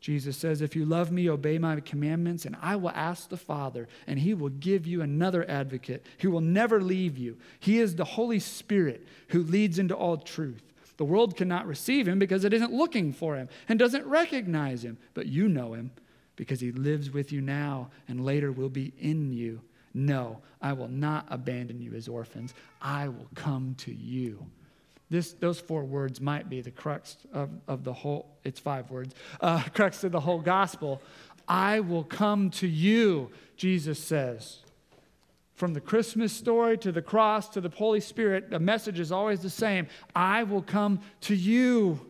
Jesus 0.00 0.36
says, 0.36 0.62
If 0.62 0.76
you 0.76 0.84
love 0.84 1.10
me, 1.10 1.28
obey 1.28 1.58
my 1.58 1.80
commandments, 1.80 2.44
and 2.44 2.56
I 2.62 2.76
will 2.76 2.90
ask 2.90 3.28
the 3.28 3.36
Father, 3.36 3.88
and 4.06 4.20
he 4.20 4.32
will 4.32 4.48
give 4.48 4.86
you 4.86 5.02
another 5.02 5.44
advocate 5.50 6.06
who 6.20 6.30
will 6.30 6.40
never 6.40 6.80
leave 6.80 7.18
you. 7.18 7.36
He 7.58 7.80
is 7.80 7.96
the 7.96 8.04
Holy 8.04 8.38
Spirit 8.38 9.08
who 9.30 9.42
leads 9.42 9.80
into 9.80 9.96
all 9.96 10.18
truth. 10.18 10.62
The 10.98 11.04
world 11.04 11.36
cannot 11.36 11.66
receive 11.66 12.06
him 12.06 12.20
because 12.20 12.44
it 12.44 12.52
isn't 12.52 12.72
looking 12.72 13.12
for 13.12 13.36
him 13.36 13.48
and 13.68 13.76
doesn't 13.76 14.06
recognize 14.06 14.84
him, 14.84 14.98
but 15.14 15.26
you 15.26 15.48
know 15.48 15.74
him 15.74 15.90
because 16.38 16.60
he 16.60 16.70
lives 16.70 17.10
with 17.10 17.32
you 17.32 17.40
now 17.40 17.90
and 18.06 18.24
later 18.24 18.52
will 18.52 18.68
be 18.68 18.92
in 18.98 19.32
you. 19.32 19.60
No, 19.92 20.40
I 20.62 20.72
will 20.72 20.88
not 20.88 21.26
abandon 21.30 21.82
you 21.82 21.94
as 21.94 22.06
orphans. 22.06 22.54
I 22.80 23.08
will 23.08 23.28
come 23.34 23.74
to 23.78 23.92
you. 23.92 24.46
This, 25.10 25.32
those 25.32 25.58
four 25.58 25.82
words 25.82 26.20
might 26.20 26.48
be 26.48 26.60
the 26.60 26.70
crux 26.70 27.16
of, 27.32 27.50
of 27.66 27.82
the 27.82 27.92
whole, 27.92 28.36
it's 28.44 28.60
five 28.60 28.88
words, 28.90 29.14
uh, 29.40 29.64
crux 29.74 30.04
of 30.04 30.12
the 30.12 30.20
whole 30.20 30.38
gospel. 30.38 31.02
I 31.48 31.80
will 31.80 32.04
come 32.04 32.50
to 32.50 32.68
you, 32.68 33.30
Jesus 33.56 33.98
says. 33.98 34.60
From 35.54 35.74
the 35.74 35.80
Christmas 35.80 36.32
story 36.32 36.78
to 36.78 36.92
the 36.92 37.02
cross 37.02 37.48
to 37.48 37.60
the 37.60 37.70
Holy 37.70 38.00
Spirit, 38.00 38.50
the 38.50 38.60
message 38.60 39.00
is 39.00 39.10
always 39.10 39.40
the 39.40 39.50
same 39.50 39.88
I 40.14 40.44
will 40.44 40.62
come 40.62 41.00
to 41.22 41.34
you. 41.34 42.06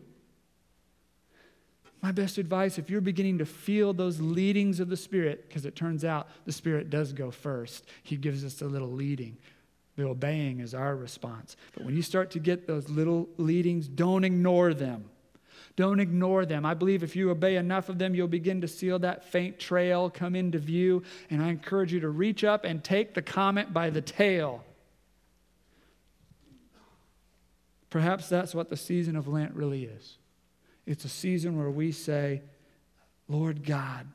My 2.01 2.11
best 2.11 2.37
advice 2.37 2.77
if 2.77 2.89
you're 2.89 3.01
beginning 3.01 3.39
to 3.39 3.45
feel 3.45 3.93
those 3.93 4.21
leadings 4.21 4.79
of 4.79 4.89
the 4.89 4.97
Spirit, 4.97 5.47
because 5.47 5.65
it 5.65 5.75
turns 5.75 6.05
out 6.05 6.27
the 6.45 6.51
Spirit 6.51 6.89
does 6.89 7.11
go 7.11 7.29
first, 7.29 7.85
He 8.03 8.15
gives 8.15 8.45
us 8.45 8.61
a 8.61 8.65
little 8.65 8.91
leading. 8.91 9.37
The 9.97 10.05
obeying 10.05 10.61
is 10.61 10.73
our 10.73 10.95
response. 10.95 11.57
But 11.73 11.83
when 11.83 11.95
you 11.95 12.01
start 12.01 12.31
to 12.31 12.39
get 12.39 12.67
those 12.67 12.87
little 12.87 13.27
leadings, 13.35 13.87
don't 13.89 14.23
ignore 14.23 14.73
them. 14.73 15.09
Don't 15.75 15.99
ignore 15.99 16.45
them. 16.45 16.65
I 16.65 16.73
believe 16.73 17.03
if 17.03 17.17
you 17.17 17.31
obey 17.31 17.57
enough 17.57 17.89
of 17.89 17.99
them, 17.99 18.15
you'll 18.15 18.27
begin 18.27 18.61
to 18.61 18.67
see 18.67 18.89
that 18.89 19.25
faint 19.25 19.59
trail 19.59 20.09
come 20.09 20.35
into 20.35 20.57
view. 20.57 21.03
And 21.29 21.41
I 21.41 21.49
encourage 21.49 21.91
you 21.91 21.99
to 21.99 22.09
reach 22.09 22.45
up 22.45 22.63
and 22.63 22.81
take 22.81 23.13
the 23.13 23.21
comet 23.21 23.73
by 23.73 23.89
the 23.89 24.01
tail. 24.01 24.63
Perhaps 27.89 28.29
that's 28.29 28.55
what 28.55 28.69
the 28.69 28.77
season 28.77 29.15
of 29.15 29.27
Lent 29.27 29.53
really 29.53 29.83
is. 29.83 30.17
It's 30.89 31.05
a 31.05 31.09
season 31.09 31.55
where 31.55 31.69
we 31.69 31.91
say, 31.91 32.41
Lord 33.27 33.63
God, 33.63 34.07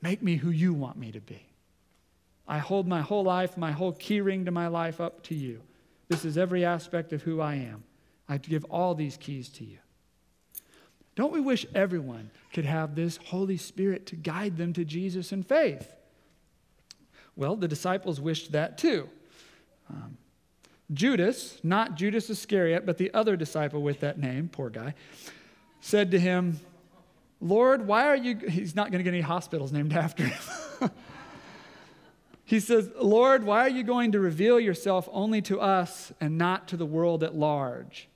make 0.00 0.22
me 0.22 0.36
who 0.36 0.50
you 0.50 0.72
want 0.72 0.96
me 0.96 1.10
to 1.10 1.20
be. 1.20 1.44
I 2.46 2.58
hold 2.58 2.86
my 2.86 3.00
whole 3.00 3.24
life, 3.24 3.56
my 3.56 3.72
whole 3.72 3.92
keyring 3.92 4.44
to 4.44 4.52
my 4.52 4.68
life 4.68 5.00
up 5.00 5.24
to 5.24 5.34
you. 5.34 5.62
This 6.08 6.24
is 6.24 6.38
every 6.38 6.64
aspect 6.64 7.12
of 7.12 7.22
who 7.22 7.40
I 7.40 7.56
am. 7.56 7.82
I 8.28 8.38
give 8.38 8.64
all 8.66 8.94
these 8.94 9.16
keys 9.16 9.48
to 9.54 9.64
you. 9.64 9.78
Don't 11.16 11.32
we 11.32 11.40
wish 11.40 11.66
everyone 11.74 12.30
could 12.52 12.64
have 12.64 12.94
this 12.94 13.16
Holy 13.16 13.56
Spirit 13.56 14.06
to 14.06 14.16
guide 14.16 14.56
them 14.56 14.72
to 14.74 14.84
Jesus 14.84 15.32
in 15.32 15.42
faith? 15.42 15.92
Well, 17.34 17.56
the 17.56 17.66
disciples 17.66 18.20
wished 18.20 18.52
that 18.52 18.78
too. 18.78 19.08
Um, 19.90 20.18
Judas, 20.94 21.58
not 21.62 21.96
Judas 21.96 22.30
Iscariot, 22.30 22.86
but 22.86 22.96
the 22.96 23.12
other 23.12 23.36
disciple 23.36 23.82
with 23.82 24.00
that 24.00 24.18
name, 24.18 24.48
poor 24.48 24.70
guy, 24.70 24.94
said 25.80 26.10
to 26.12 26.18
him, 26.18 26.60
Lord, 27.40 27.86
why 27.86 28.06
are 28.06 28.16
you. 28.16 28.36
He's 28.36 28.74
not 28.74 28.90
going 28.90 29.00
to 29.00 29.04
get 29.04 29.12
any 29.12 29.20
hospitals 29.20 29.72
named 29.72 29.92
after 30.04 30.24
him. 30.24 30.90
He 32.44 32.60
says, 32.60 32.90
Lord, 33.00 33.44
why 33.44 33.60
are 33.60 33.70
you 33.70 33.82
going 33.82 34.12
to 34.12 34.20
reveal 34.20 34.60
yourself 34.60 35.08
only 35.12 35.40
to 35.42 35.60
us 35.60 36.12
and 36.20 36.36
not 36.36 36.68
to 36.68 36.76
the 36.76 36.86
world 36.86 37.24
at 37.24 37.34
large? 37.34 38.08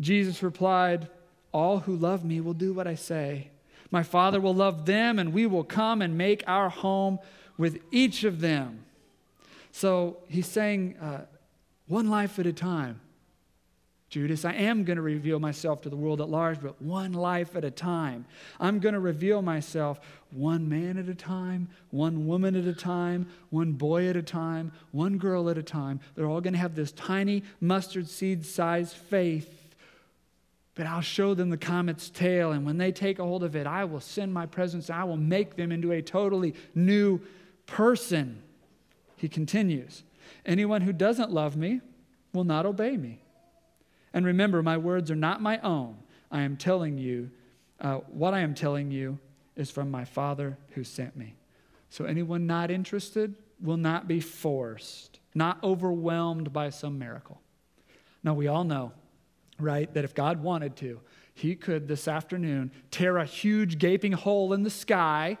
Jesus 0.00 0.42
replied, 0.42 1.08
All 1.52 1.80
who 1.80 1.94
love 1.94 2.24
me 2.24 2.40
will 2.40 2.54
do 2.54 2.72
what 2.72 2.88
I 2.88 2.96
say. 2.96 3.50
My 3.90 4.02
Father 4.02 4.40
will 4.40 4.54
love 4.54 4.84
them, 4.84 5.18
and 5.18 5.32
we 5.32 5.46
will 5.46 5.64
come 5.64 6.02
and 6.02 6.18
make 6.18 6.42
our 6.46 6.68
home 6.68 7.20
with 7.56 7.80
each 7.90 8.24
of 8.24 8.40
them. 8.40 8.84
So 9.70 10.18
he's 10.28 10.46
saying, 10.46 10.96
uh, 11.00 11.22
one 11.88 12.08
life 12.08 12.38
at 12.38 12.46
a 12.46 12.52
time. 12.52 13.00
Judas, 14.10 14.46
I 14.46 14.54
am 14.54 14.84
going 14.84 14.96
to 14.96 15.02
reveal 15.02 15.38
myself 15.38 15.82
to 15.82 15.90
the 15.90 15.96
world 15.96 16.22
at 16.22 16.30
large, 16.30 16.62
but 16.62 16.80
one 16.80 17.12
life 17.12 17.54
at 17.56 17.64
a 17.64 17.70
time. 17.70 18.24
I'm 18.58 18.78
going 18.78 18.94
to 18.94 19.00
reveal 19.00 19.42
myself 19.42 20.00
one 20.30 20.66
man 20.66 20.96
at 20.96 21.08
a 21.08 21.14
time, 21.14 21.68
one 21.90 22.26
woman 22.26 22.56
at 22.56 22.64
a 22.64 22.72
time, 22.72 23.28
one 23.50 23.72
boy 23.72 24.08
at 24.08 24.16
a 24.16 24.22
time, 24.22 24.72
one 24.92 25.18
girl 25.18 25.50
at 25.50 25.58
a 25.58 25.62
time. 25.62 26.00
They're 26.14 26.26
all 26.26 26.40
going 26.40 26.54
to 26.54 26.58
have 26.58 26.74
this 26.74 26.92
tiny 26.92 27.42
mustard 27.60 28.08
seed 28.08 28.46
sized 28.46 28.96
faith. 28.96 29.54
But 30.74 30.86
I'll 30.86 31.02
show 31.02 31.34
them 31.34 31.50
the 31.50 31.58
comet's 31.58 32.08
tail, 32.08 32.52
and 32.52 32.64
when 32.64 32.78
they 32.78 32.92
take 32.92 33.18
a 33.18 33.24
hold 33.24 33.44
of 33.44 33.56
it, 33.56 33.66
I 33.66 33.84
will 33.84 34.00
send 34.00 34.32
my 34.32 34.46
presence. 34.46 34.88
I 34.88 35.04
will 35.04 35.16
make 35.18 35.56
them 35.56 35.70
into 35.70 35.92
a 35.92 36.00
totally 36.00 36.54
new 36.74 37.20
person. 37.66 38.42
He 39.16 39.28
continues 39.28 40.02
Anyone 40.46 40.82
who 40.82 40.92
doesn't 40.92 41.30
love 41.30 41.56
me 41.56 41.80
will 42.32 42.44
not 42.44 42.66
obey 42.66 42.96
me. 42.96 43.22
And 44.12 44.24
remember, 44.24 44.62
my 44.62 44.76
words 44.76 45.10
are 45.10 45.16
not 45.16 45.42
my 45.42 45.58
own. 45.60 45.96
I 46.30 46.42
am 46.42 46.56
telling 46.56 46.98
you, 46.98 47.30
uh, 47.80 47.96
what 48.08 48.34
I 48.34 48.40
am 48.40 48.54
telling 48.54 48.90
you 48.90 49.18
is 49.56 49.70
from 49.70 49.90
my 49.90 50.04
Father 50.04 50.58
who 50.70 50.84
sent 50.84 51.16
me. 51.16 51.34
So 51.90 52.04
anyone 52.04 52.46
not 52.46 52.70
interested 52.70 53.34
will 53.60 53.76
not 53.76 54.06
be 54.06 54.20
forced, 54.20 55.20
not 55.34 55.62
overwhelmed 55.62 56.52
by 56.52 56.70
some 56.70 56.98
miracle. 56.98 57.40
Now, 58.22 58.34
we 58.34 58.46
all 58.46 58.64
know, 58.64 58.92
right, 59.58 59.92
that 59.94 60.04
if 60.04 60.14
God 60.14 60.42
wanted 60.42 60.76
to, 60.76 61.00
he 61.34 61.54
could 61.54 61.88
this 61.88 62.08
afternoon 62.08 62.72
tear 62.90 63.16
a 63.16 63.24
huge 63.24 63.78
gaping 63.78 64.12
hole 64.12 64.52
in 64.52 64.64
the 64.64 64.70
sky, 64.70 65.38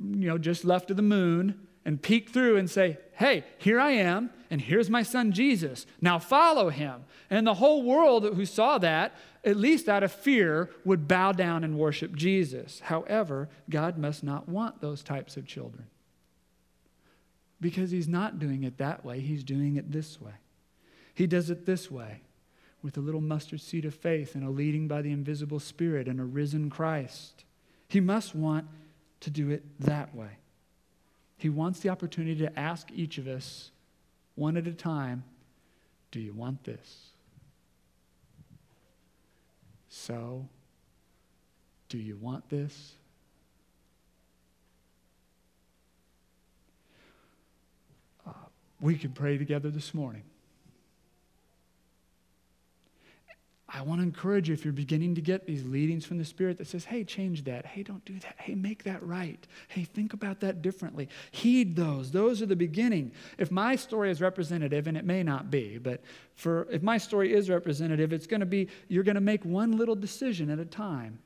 you 0.00 0.28
know, 0.28 0.38
just 0.38 0.64
left 0.64 0.90
of 0.90 0.96
the 0.96 1.02
moon, 1.02 1.66
and 1.84 2.00
peek 2.00 2.30
through 2.30 2.56
and 2.56 2.70
say, 2.70 2.98
Hey, 3.12 3.44
here 3.58 3.78
I 3.78 3.92
am, 3.92 4.30
and 4.50 4.60
here's 4.60 4.90
my 4.90 5.02
son 5.02 5.32
Jesus. 5.32 5.86
Now 6.00 6.18
follow 6.18 6.70
him. 6.70 7.04
And 7.30 7.46
the 7.46 7.54
whole 7.54 7.82
world 7.82 8.24
who 8.34 8.44
saw 8.44 8.78
that, 8.78 9.14
at 9.44 9.56
least 9.56 9.88
out 9.88 10.02
of 10.02 10.12
fear, 10.12 10.70
would 10.84 11.06
bow 11.06 11.32
down 11.32 11.62
and 11.62 11.78
worship 11.78 12.14
Jesus. 12.16 12.80
However, 12.80 13.48
God 13.70 13.98
must 13.98 14.24
not 14.24 14.48
want 14.48 14.80
those 14.80 15.02
types 15.02 15.36
of 15.36 15.46
children. 15.46 15.86
Because 17.60 17.90
he's 17.90 18.08
not 18.08 18.38
doing 18.38 18.64
it 18.64 18.78
that 18.78 19.04
way, 19.04 19.20
he's 19.20 19.44
doing 19.44 19.76
it 19.76 19.92
this 19.92 20.20
way. 20.20 20.34
He 21.14 21.26
does 21.26 21.50
it 21.50 21.66
this 21.66 21.90
way 21.90 22.22
with 22.82 22.96
a 22.96 23.00
little 23.00 23.20
mustard 23.20 23.60
seed 23.60 23.84
of 23.84 23.94
faith 23.94 24.34
and 24.34 24.44
a 24.44 24.50
leading 24.50 24.88
by 24.88 25.00
the 25.00 25.12
invisible 25.12 25.60
Spirit 25.60 26.06
and 26.08 26.20
a 26.20 26.24
risen 26.24 26.68
Christ. 26.68 27.44
He 27.88 28.00
must 28.00 28.34
want 28.34 28.66
to 29.20 29.30
do 29.30 29.50
it 29.50 29.62
that 29.80 30.14
way. 30.14 30.38
He 31.36 31.48
wants 31.48 31.80
the 31.80 31.88
opportunity 31.88 32.36
to 32.40 32.58
ask 32.58 32.88
each 32.92 33.18
of 33.18 33.26
us, 33.26 33.70
one 34.34 34.56
at 34.56 34.66
a 34.66 34.72
time, 34.72 35.24
Do 36.10 36.20
you 36.20 36.32
want 36.32 36.64
this? 36.64 37.08
So, 39.88 40.48
do 41.88 41.98
you 41.98 42.16
want 42.16 42.48
this? 42.50 42.94
Uh, 48.26 48.32
we 48.80 48.96
can 48.96 49.12
pray 49.12 49.38
together 49.38 49.70
this 49.70 49.94
morning. 49.94 50.22
I 53.76 53.82
want 53.82 54.00
to 54.00 54.04
encourage 54.04 54.48
you 54.48 54.54
if 54.54 54.64
you're 54.64 54.72
beginning 54.72 55.16
to 55.16 55.20
get 55.20 55.46
these 55.46 55.66
leadings 55.66 56.06
from 56.06 56.18
the 56.18 56.24
Spirit 56.24 56.58
that 56.58 56.68
says, 56.68 56.84
hey, 56.84 57.02
change 57.02 57.42
that. 57.44 57.66
Hey, 57.66 57.82
don't 57.82 58.04
do 58.04 58.16
that. 58.20 58.36
Hey, 58.38 58.54
make 58.54 58.84
that 58.84 59.02
right. 59.02 59.44
Hey, 59.66 59.82
think 59.82 60.12
about 60.12 60.38
that 60.40 60.62
differently. 60.62 61.08
Heed 61.32 61.74
those. 61.74 62.12
Those 62.12 62.40
are 62.40 62.46
the 62.46 62.54
beginning. 62.54 63.10
If 63.36 63.50
my 63.50 63.74
story 63.74 64.12
is 64.12 64.20
representative, 64.20 64.86
and 64.86 64.96
it 64.96 65.04
may 65.04 65.24
not 65.24 65.50
be, 65.50 65.78
but 65.78 66.02
for 66.36 66.68
if 66.70 66.82
my 66.82 66.98
story 66.98 67.34
is 67.34 67.50
representative, 67.50 68.12
it's 68.12 68.28
going 68.28 68.40
to 68.40 68.46
be 68.46 68.68
you're 68.86 69.02
going 69.02 69.16
to 69.16 69.20
make 69.20 69.44
one 69.44 69.76
little 69.76 69.96
decision 69.96 70.50
at 70.50 70.60
a 70.60 70.64
time. 70.64 71.18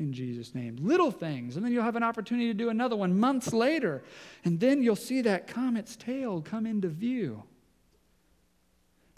in 0.00 0.12
Jesus' 0.12 0.54
name. 0.54 0.76
Little 0.80 1.10
things. 1.10 1.56
And 1.56 1.64
then 1.64 1.72
you'll 1.72 1.84
have 1.84 1.96
an 1.96 2.02
opportunity 2.02 2.48
to 2.48 2.54
do 2.54 2.70
another 2.70 2.96
one 2.96 3.20
months 3.20 3.52
later. 3.52 4.02
And 4.44 4.58
then 4.58 4.82
you'll 4.82 4.96
see 4.96 5.20
that 5.22 5.46
comet's 5.46 5.94
tail 5.94 6.40
come 6.40 6.66
into 6.66 6.88
view. 6.88 7.44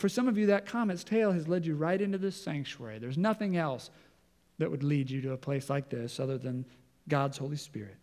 For 0.03 0.09
some 0.09 0.27
of 0.27 0.37
you, 0.37 0.47
that 0.47 0.67
comet's 0.67 1.05
tail 1.05 1.31
has 1.31 1.47
led 1.47 1.65
you 1.65 1.77
right 1.77 2.01
into 2.01 2.19
this 2.19 2.35
sanctuary. 2.35 2.99
There's 2.99 3.17
nothing 3.17 3.57
else 3.57 3.89
that 4.59 4.69
would 4.69 4.83
lead 4.83 5.09
you 5.09 5.21
to 5.21 5.31
a 5.31 5.37
place 5.37 5.71
like 5.71 5.91
this 5.91 6.19
other 6.19 6.39
than 6.39 6.65
God's 7.09 7.39
Holy 7.39 7.55
Spirit. 7.55 7.95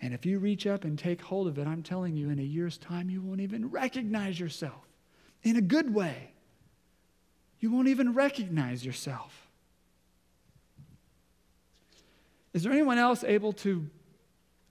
And 0.00 0.14
if 0.14 0.24
you 0.24 0.38
reach 0.38 0.66
up 0.66 0.84
and 0.84 0.98
take 0.98 1.20
hold 1.20 1.46
of 1.46 1.58
it, 1.58 1.66
I'm 1.66 1.82
telling 1.82 2.16
you, 2.16 2.30
in 2.30 2.38
a 2.38 2.42
year's 2.42 2.78
time, 2.78 3.10
you 3.10 3.20
won't 3.20 3.42
even 3.42 3.70
recognize 3.70 4.40
yourself 4.40 4.88
in 5.42 5.56
a 5.56 5.60
good 5.60 5.92
way. 5.92 6.30
You 7.60 7.70
won't 7.70 7.88
even 7.88 8.14
recognize 8.14 8.82
yourself. 8.82 9.50
Is 12.54 12.62
there 12.62 12.72
anyone 12.72 12.96
else 12.96 13.22
able 13.24 13.52
to 13.52 13.90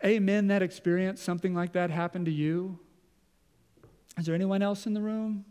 amen 0.03 0.47
that 0.47 0.63
experience? 0.63 1.21
Something 1.21 1.53
like 1.53 1.73
that 1.73 1.91
happened 1.91 2.25
to 2.25 2.31
you? 2.31 2.79
Is 4.17 4.25
there 4.25 4.33
anyone 4.33 4.63
else 4.63 4.87
in 4.87 4.95
the 4.95 5.01
room? 5.01 5.45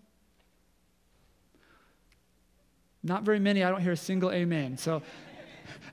Not 3.04 3.22
very 3.22 3.38
many. 3.38 3.62
I 3.62 3.70
don't 3.70 3.82
hear 3.82 3.92
a 3.92 3.96
single 3.96 4.32
amen. 4.32 4.78
So, 4.78 5.02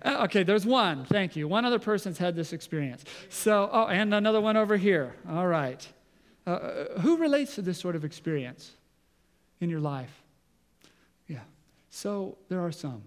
uh, 0.03 0.23
okay, 0.23 0.43
there's 0.43 0.65
one. 0.65 1.03
Thank 1.03 1.35
you. 1.35 1.45
One 1.45 1.65
other 1.65 1.77
person's 1.77 2.17
had 2.17 2.35
this 2.35 2.53
experience. 2.53 3.03
So, 3.27 3.69
oh, 3.71 3.87
and 3.87 4.13
another 4.13 4.39
one 4.39 4.55
over 4.55 4.77
here. 4.77 5.13
All 5.29 5.45
right. 5.45 5.85
Uh, 6.47 6.49
uh 6.49 6.99
who 7.01 7.17
relates 7.17 7.55
to 7.55 7.61
this 7.61 7.77
sort 7.77 7.97
of 7.97 8.05
experience 8.05 8.71
in 9.59 9.69
your 9.69 9.81
life? 9.81 10.23
Yeah. 11.27 11.41
So, 11.89 12.37
there 12.47 12.61
are 12.61 12.71
some. 12.71 13.03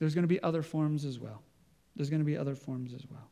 There's 0.00 0.14
going 0.14 0.24
to 0.24 0.28
be 0.28 0.42
other 0.42 0.62
forms 0.62 1.04
as 1.04 1.20
well. 1.20 1.40
There's 1.94 2.10
going 2.10 2.20
to 2.20 2.26
be 2.26 2.36
other 2.36 2.56
forms 2.56 2.92
as 2.92 3.06
well. 3.08 3.30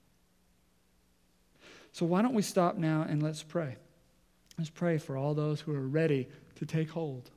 So, 1.90 2.06
why 2.06 2.22
don't 2.22 2.34
we 2.34 2.42
stop 2.42 2.76
now 2.76 3.04
and 3.08 3.20
let's 3.20 3.42
pray? 3.42 3.76
Let's 4.58 4.70
pray 4.70 4.98
for 4.98 5.16
all 5.16 5.34
those 5.34 5.60
who 5.60 5.74
are 5.74 5.88
ready 5.88 6.28
to 6.54 6.64
take 6.64 6.90
hold. 6.90 7.30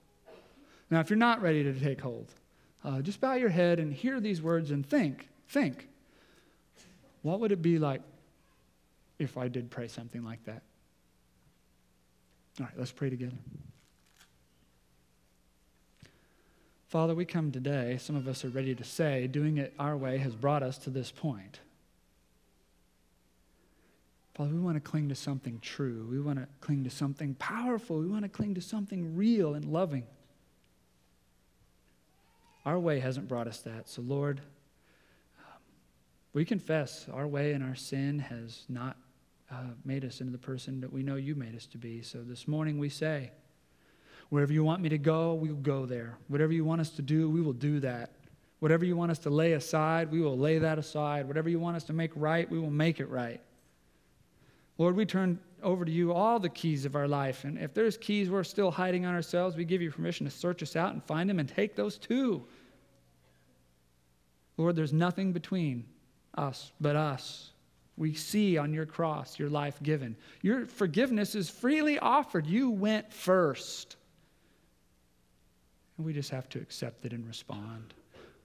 Now, 0.92 1.00
if 1.00 1.10
you're 1.10 1.18
not 1.18 1.42
ready 1.42 1.64
to 1.64 1.74
take 1.74 2.00
hold, 2.00 2.32
uh, 2.88 3.02
just 3.02 3.20
bow 3.20 3.34
your 3.34 3.50
head 3.50 3.80
and 3.80 3.94
hear 3.94 4.22
these 4.22 4.42
words 4.42 4.72
and 4.72 4.88
think. 4.88 5.28
Think. 5.50 5.90
What 7.22 7.42
would 7.42 7.52
it 7.52 7.62
be 7.62 7.80
like 7.80 8.02
if 9.20 9.38
I 9.38 9.50
did 9.50 9.70
pray 9.70 9.90
something 9.90 10.24
like 10.24 10.44
that? 10.46 10.62
All 12.60 12.66
right, 12.66 12.74
let's 12.78 12.94
pray 12.94 13.10
together. 13.10 13.36
Father, 16.88 17.14
we 17.14 17.26
come 17.26 17.52
today, 17.52 17.98
some 18.00 18.16
of 18.16 18.26
us 18.26 18.46
are 18.46 18.50
ready 18.50 18.74
to 18.74 18.84
say, 18.86 19.28
doing 19.28 19.58
it 19.58 19.74
our 19.78 19.98
way 19.98 20.18
has 20.20 20.34
brought 20.34 20.64
us 20.64 20.78
to 20.78 20.90
this 20.90 21.12
point. 21.12 21.60
Father, 24.34 24.54
we 24.54 24.60
want 24.60 24.78
to 24.78 24.80
cling 24.80 25.10
to 25.10 25.16
something 25.16 25.60
true. 25.60 26.08
We 26.10 26.22
want 26.22 26.40
to 26.40 26.48
cling 26.62 26.86
to 26.86 26.90
something 26.90 27.36
powerful. 27.36 28.00
We 28.00 28.08
want 28.08 28.24
to 28.24 28.30
cling 28.30 28.56
to 28.56 28.62
something 28.62 29.18
real 29.18 29.56
and 29.56 29.66
loving. 29.66 30.06
Our 32.68 32.78
way 32.78 33.00
hasn't 33.00 33.30
brought 33.30 33.48
us 33.48 33.62
that. 33.62 33.88
So, 33.88 34.02
Lord, 34.02 34.42
um, 35.40 35.62
we 36.34 36.44
confess 36.44 37.08
our 37.14 37.26
way 37.26 37.54
and 37.54 37.64
our 37.64 37.76
sin 37.76 38.20
has 38.20 38.66
not 38.68 38.98
uh, 39.50 39.68
made 39.86 40.04
us 40.04 40.20
into 40.20 40.34
the 40.34 40.38
person 40.38 40.82
that 40.82 40.92
we 40.92 41.02
know 41.02 41.16
you 41.16 41.34
made 41.34 41.56
us 41.56 41.66
to 41.68 41.78
be. 41.78 42.02
So 42.02 42.24
this 42.24 42.46
morning 42.46 42.78
we 42.78 42.90
say, 42.90 43.32
Wherever 44.28 44.52
you 44.52 44.66
want 44.66 44.82
me 44.82 44.90
to 44.90 44.98
go, 44.98 45.34
we 45.34 45.48
will 45.48 45.62
go 45.62 45.86
there. 45.86 46.18
Whatever 46.28 46.52
you 46.52 46.66
want 46.66 46.82
us 46.82 46.90
to 46.90 47.02
do, 47.02 47.30
we 47.30 47.40
will 47.40 47.54
do 47.54 47.80
that. 47.80 48.12
Whatever 48.60 48.84
you 48.84 48.98
want 48.98 49.12
us 49.12 49.20
to 49.20 49.30
lay 49.30 49.54
aside, 49.54 50.12
we 50.12 50.20
will 50.20 50.38
lay 50.38 50.58
that 50.58 50.78
aside. 50.78 51.26
Whatever 51.26 51.48
you 51.48 51.62
want 51.62 51.78
us 51.78 51.86
to 51.86 51.94
make 51.94 52.12
right, 52.16 52.52
we 52.52 52.60
will 52.60 52.70
make 52.70 53.00
it 53.00 53.08
right. 53.08 53.40
Lord, 54.78 54.98
we 54.98 55.06
turn 55.06 55.40
over 55.64 55.86
to 55.86 55.92
you 55.92 56.12
all 56.12 56.38
the 56.38 56.50
keys 56.50 56.84
of 56.84 56.98
our 56.98 57.08
life. 57.08 57.46
And 57.46 57.58
if 57.58 57.74
there's 57.74 57.98
keys 57.98 58.30
we're 58.30 58.44
still 58.44 58.72
hiding 58.72 59.06
on 59.06 59.16
ourselves, 59.16 59.56
we 59.56 59.64
give 59.64 59.82
you 59.82 59.90
permission 59.90 60.26
to 60.26 60.32
search 60.32 60.62
us 60.62 60.76
out 60.76 60.92
and 60.92 61.02
find 61.02 61.30
them 61.30 61.40
and 61.40 61.48
take 61.48 61.78
those 61.78 61.98
too. 61.98 62.46
Lord, 64.58 64.76
there's 64.76 64.94
nothing 64.94 65.32
between 65.34 65.86
us 66.36 66.72
but 66.82 66.96
us. 66.96 67.52
We 67.96 68.14
see 68.14 68.58
on 68.58 68.74
your 68.74 68.86
cross 68.86 69.40
your 69.40 69.50
life 69.50 69.82
given. 69.82 70.16
Your 70.42 70.66
forgiveness 70.66 71.36
is 71.36 71.50
freely 71.50 71.98
offered. 71.98 72.46
You 72.46 72.70
went 72.70 73.12
first. 73.12 73.96
And 75.98 76.06
we 76.06 76.14
just 76.14 76.30
have 76.30 76.48
to 76.50 76.60
accept 76.60 77.06
it 77.06 77.14
and 77.14 77.28
respond. 77.28 77.94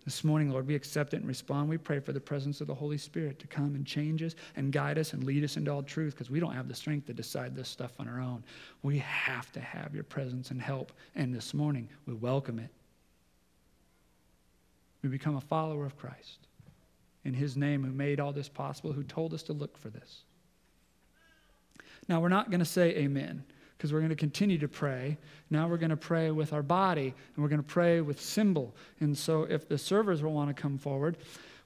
This 0.05 0.25
morning, 0.25 0.51
Lord, 0.51 0.67
we 0.67 0.75
accept 0.75 1.15
it 1.15 1.19
and 1.19 1.29
respond. 1.29 1.69
We 1.69 1.79
pray 1.79 2.01
for 2.01 2.13
the 2.13 2.21
presence 2.21 2.61
of 2.61 2.67
the 2.67 2.75
Holy 2.75 2.99
Spirit 2.99 3.39
to 3.39 3.47
come 3.47 3.77
and 3.77 3.87
change 3.87 4.23
us 4.23 4.35
and 4.57 4.73
guide 4.73 4.99
us 4.99 5.13
and 5.13 5.23
lead 5.23 5.45
us 5.45 5.57
into 5.57 5.71
all 5.71 5.83
truth 5.83 6.15
because 6.15 6.31
we 6.31 6.41
don't 6.41 6.55
have 6.55 6.67
the 6.67 6.75
strength 6.75 7.07
to 7.07 7.13
decide 7.13 7.55
this 7.55 7.69
stuff 7.69 7.93
on 8.01 8.09
our 8.09 8.21
own. 8.21 8.43
We 8.83 8.99
have 8.99 9.53
to 9.53 9.61
have 9.61 9.95
your 9.95 10.03
presence 10.03 10.51
and 10.51 10.61
help. 10.61 10.93
And 11.15 11.33
this 11.33 11.55
morning, 11.55 11.89
we 12.07 12.15
welcome 12.15 12.59
it. 12.59 12.71
We 15.03 15.09
become 15.09 15.37
a 15.37 15.41
follower 15.41 15.85
of 15.85 15.97
Christ 15.97 16.47
in 17.25 17.35
his 17.35 17.57
name 17.57 17.85
who 17.85 17.93
made 17.93 18.21
all 18.21 18.33
this 18.33 18.49
possible, 18.49 18.93
who 18.93 19.03
told 19.03 19.35
us 19.35 19.43
to 19.45 19.53
look 19.53 19.77
for 19.77 19.91
this. 19.91 20.23
Now, 22.09 22.21
we're 22.21 22.29
not 22.29 22.51
going 22.51 22.61
to 22.61 22.67
say 22.67 22.91
amen 22.97 23.45
because 23.83 23.93
we're 23.93 23.99
going 23.99 24.11
to 24.11 24.17
continue 24.17 24.59
to 24.59 24.69
pray. 24.69 25.19
Now 25.51 25.67
we're 25.67 25.77
going 25.77 25.91
to 25.91 25.97
pray 25.97 26.31
with 26.31 26.53
our 26.53 26.63
body 26.63 27.13
and 27.35 27.43
we're 27.43 27.49
going 27.49 27.63
to 27.63 27.67
pray 27.67 28.01
with 28.01 28.21
symbol. 28.21 28.77
And 29.01 29.19
so 29.19 29.43
if 29.43 29.69
the 29.69 29.77
servers 29.77 30.23
will 30.23 30.33
want 30.33 30.55
to 30.55 30.63
come 30.63 30.79
forward, 30.79 31.17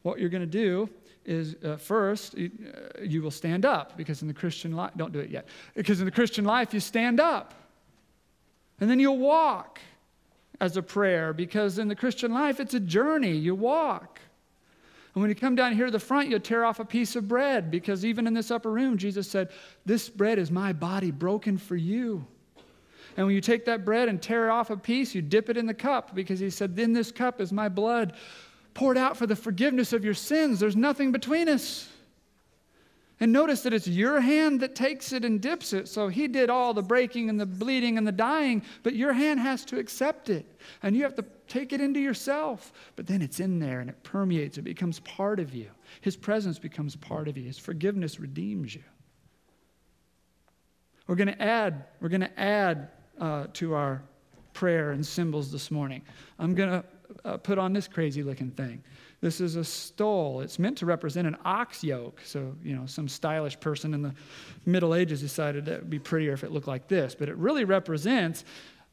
what 0.00 0.18
you're 0.18 0.30
going 0.30 0.40
to 0.40 0.46
do 0.46 0.88
is 1.26 1.56
uh, 1.62 1.76
first 1.76 2.38
you, 2.38 2.50
uh, 2.72 3.02
you 3.02 3.20
will 3.20 3.30
stand 3.30 3.66
up 3.66 3.98
because 3.98 4.22
in 4.22 4.28
the 4.28 4.34
Christian 4.34 4.72
life, 4.72 4.92
don't 4.96 5.12
do 5.12 5.18
it 5.18 5.28
yet, 5.28 5.46
because 5.74 5.98
in 6.00 6.06
the 6.06 6.10
Christian 6.10 6.46
life 6.46 6.72
you 6.72 6.80
stand 6.80 7.20
up. 7.20 7.52
And 8.80 8.88
then 8.88 8.98
you'll 8.98 9.18
walk 9.18 9.80
as 10.60 10.76
a 10.76 10.82
prayer 10.82 11.32
because 11.32 11.78
in 11.78 11.88
the 11.88 11.96
Christian 11.96 12.32
life 12.32 12.60
it's 12.60 12.74
a 12.74 12.80
journey, 12.80 13.32
you 13.32 13.54
walk. 13.54 14.20
And 15.14 15.22
when 15.22 15.30
you 15.30 15.34
come 15.34 15.54
down 15.54 15.74
here 15.74 15.86
to 15.86 15.92
the 15.92 15.98
front, 15.98 16.28
you'll 16.28 16.40
tear 16.40 16.64
off 16.64 16.78
a 16.78 16.84
piece 16.84 17.16
of 17.16 17.26
bread 17.26 17.70
because 17.70 18.04
even 18.04 18.26
in 18.26 18.34
this 18.34 18.50
upper 18.50 18.70
room, 18.70 18.98
Jesus 18.98 19.28
said, 19.28 19.48
This 19.86 20.10
bread 20.10 20.38
is 20.38 20.50
my 20.50 20.74
body 20.74 21.10
broken 21.10 21.56
for 21.56 21.74
you. 21.74 22.26
And 23.16 23.26
when 23.26 23.34
you 23.34 23.40
take 23.40 23.64
that 23.64 23.84
bread 23.84 24.10
and 24.10 24.20
tear 24.20 24.50
off 24.50 24.68
a 24.68 24.76
piece, 24.76 25.14
you 25.14 25.22
dip 25.22 25.48
it 25.48 25.56
in 25.56 25.64
the 25.64 25.72
cup 25.72 26.14
because 26.14 26.38
he 26.38 26.50
said, 26.50 26.76
Then 26.76 26.92
this 26.92 27.10
cup 27.10 27.40
is 27.40 27.50
my 27.50 27.70
blood 27.70 28.12
poured 28.74 28.98
out 28.98 29.16
for 29.16 29.26
the 29.26 29.34
forgiveness 29.34 29.94
of 29.94 30.04
your 30.04 30.12
sins. 30.12 30.60
There's 30.60 30.76
nothing 30.76 31.12
between 31.12 31.48
us. 31.48 31.88
And 33.18 33.32
notice 33.32 33.62
that 33.62 33.72
it's 33.72 33.88
your 33.88 34.20
hand 34.20 34.60
that 34.60 34.74
takes 34.74 35.12
it 35.12 35.24
and 35.24 35.40
dips 35.40 35.72
it. 35.72 35.88
So 35.88 36.08
he 36.08 36.28
did 36.28 36.50
all 36.50 36.74
the 36.74 36.82
breaking 36.82 37.30
and 37.30 37.40
the 37.40 37.46
bleeding 37.46 37.96
and 37.96 38.06
the 38.06 38.12
dying, 38.12 38.62
but 38.82 38.94
your 38.94 39.14
hand 39.14 39.40
has 39.40 39.64
to 39.66 39.78
accept 39.78 40.28
it. 40.28 40.44
And 40.82 40.94
you 40.94 41.02
have 41.02 41.14
to 41.14 41.24
take 41.48 41.72
it 41.72 41.80
into 41.80 41.98
yourself. 41.98 42.72
But 42.94 43.06
then 43.06 43.22
it's 43.22 43.40
in 43.40 43.58
there 43.58 43.80
and 43.80 43.88
it 43.88 44.02
permeates, 44.02 44.58
it 44.58 44.62
becomes 44.62 45.00
part 45.00 45.40
of 45.40 45.54
you. 45.54 45.70
His 46.02 46.14
presence 46.14 46.58
becomes 46.58 46.94
part 46.94 47.26
of 47.26 47.38
you, 47.38 47.44
His 47.44 47.58
forgiveness 47.58 48.20
redeems 48.20 48.74
you. 48.74 48.84
We're 51.06 51.14
going 51.14 51.28
to 51.28 51.40
add, 51.40 51.84
we're 52.00 52.08
going 52.08 52.20
to 52.22 52.40
add 52.40 52.88
uh, 53.18 53.46
to 53.54 53.74
our 53.74 54.02
prayer 54.52 54.90
and 54.90 55.06
symbols 55.06 55.52
this 55.52 55.70
morning. 55.70 56.02
I'm 56.38 56.54
going 56.54 56.70
to 56.70 56.84
uh, 57.24 57.36
put 57.36 57.58
on 57.58 57.72
this 57.72 57.88
crazy 57.88 58.22
looking 58.22 58.50
thing. 58.50 58.82
This 59.26 59.40
is 59.40 59.56
a 59.56 59.64
stole. 59.64 60.40
It's 60.40 60.56
meant 60.56 60.78
to 60.78 60.86
represent 60.86 61.26
an 61.26 61.36
ox 61.44 61.82
yoke. 61.82 62.20
So, 62.24 62.54
you 62.62 62.76
know, 62.76 62.86
some 62.86 63.08
stylish 63.08 63.58
person 63.58 63.92
in 63.92 64.00
the 64.00 64.14
Middle 64.66 64.94
Ages 64.94 65.20
decided 65.20 65.64
that 65.64 65.80
would 65.80 65.90
be 65.90 65.98
prettier 65.98 66.32
if 66.32 66.44
it 66.44 66.52
looked 66.52 66.68
like 66.68 66.86
this. 66.86 67.16
But 67.16 67.28
it 67.28 67.36
really 67.36 67.64
represents 67.64 68.44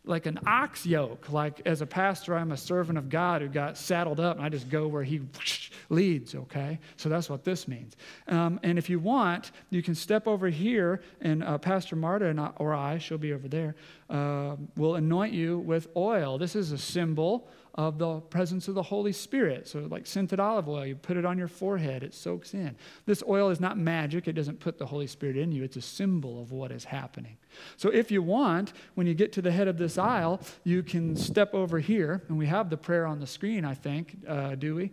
like 0.06 0.26
an 0.26 0.40
ox 0.48 0.88
yoke. 0.88 1.32
Like 1.32 1.62
as 1.68 1.82
a 1.82 1.86
pastor, 1.86 2.36
I'm 2.36 2.52
a 2.52 2.58
servant 2.58 2.98
of 2.98 3.10
God 3.10 3.44
who 3.44 3.48
got 3.48 3.78
saddled 3.78 4.20
up 4.20 4.38
and 4.38 4.44
I 4.44 4.50
just 4.50 4.70
go 4.70 4.88
where 4.88 5.04
he 5.04 5.22
leads, 5.90 6.34
okay? 6.34 6.80
So 6.98 7.10
that's 7.10 7.30
what 7.30 7.44
this 7.44 7.68
means. 7.68 7.96
Um, 8.28 8.60
and 8.64 8.80
if 8.80 8.90
you 8.90 8.98
want, 8.98 9.52
you 9.70 9.84
can 9.84 9.94
step 9.94 10.28
over 10.28 10.50
here 10.50 11.04
and 11.22 11.44
uh, 11.44 11.60
Pastor 11.60 11.96
Marta 11.96 12.26
and 12.26 12.40
I, 12.40 12.50
or 12.56 12.74
I, 12.74 12.98
she'll 12.98 13.20
be 13.20 13.34
over 13.34 13.48
there, 13.48 13.76
uh, 14.10 14.56
will 14.76 14.96
anoint 14.96 15.34
you 15.34 15.60
with 15.60 15.90
oil. 15.96 16.40
This 16.40 16.56
is 16.56 16.72
a 16.72 16.78
symbol 16.80 17.48
of 17.76 17.98
the 17.98 18.20
presence 18.20 18.68
of 18.68 18.76
the 18.76 18.84
Holy 18.84 19.12
Spirit. 19.12 19.68
So, 19.68 19.88
like 19.90 20.06
scented 20.06 20.40
olive 20.40 20.70
oil, 20.70 20.86
you 20.86 20.96
put 20.96 21.18
it 21.18 21.26
on 21.26 21.38
your 21.38 21.48
forehead, 21.48 22.04
it 22.04 22.14
soaks 22.14 22.54
in. 22.54 22.76
This 23.06 23.24
oil 23.28 23.50
is 23.50 23.60
not 23.60 23.78
magic, 23.78 24.28
it 24.28 24.34
doesn't 24.34 24.60
put 24.60 24.78
the 24.78 24.86
Holy 24.86 25.08
Spirit 25.08 25.38
in 25.38 25.52
you, 25.52 25.64
it's 25.64 25.78
a 25.78 25.82
symbol 25.82 26.42
of 26.42 26.52
what 26.52 26.72
is 26.72 26.84
happening. 26.84 27.38
So, 27.78 27.90
if 27.90 28.12
you 28.12 28.22
want, 28.22 28.74
when 28.94 29.08
you 29.08 29.14
get 29.14 29.34
to 29.34 29.42
the 29.42 29.52
head 29.52 29.68
of 29.68 29.78
this 29.78 29.98
aisle, 29.98 30.42
you 30.64 30.84
can 30.84 31.16
step 31.16 31.54
over 31.54 31.80
here, 31.80 32.22
and 32.28 32.38
we 32.38 32.46
have 32.46 32.70
the 32.70 32.78
prayer 32.78 33.08
on 33.08 33.20
the 33.20 33.28
screen, 33.28 33.66
I 33.66 33.74
think, 33.74 34.18
uh, 34.28 34.56
do 34.56 34.76
we? 34.76 34.92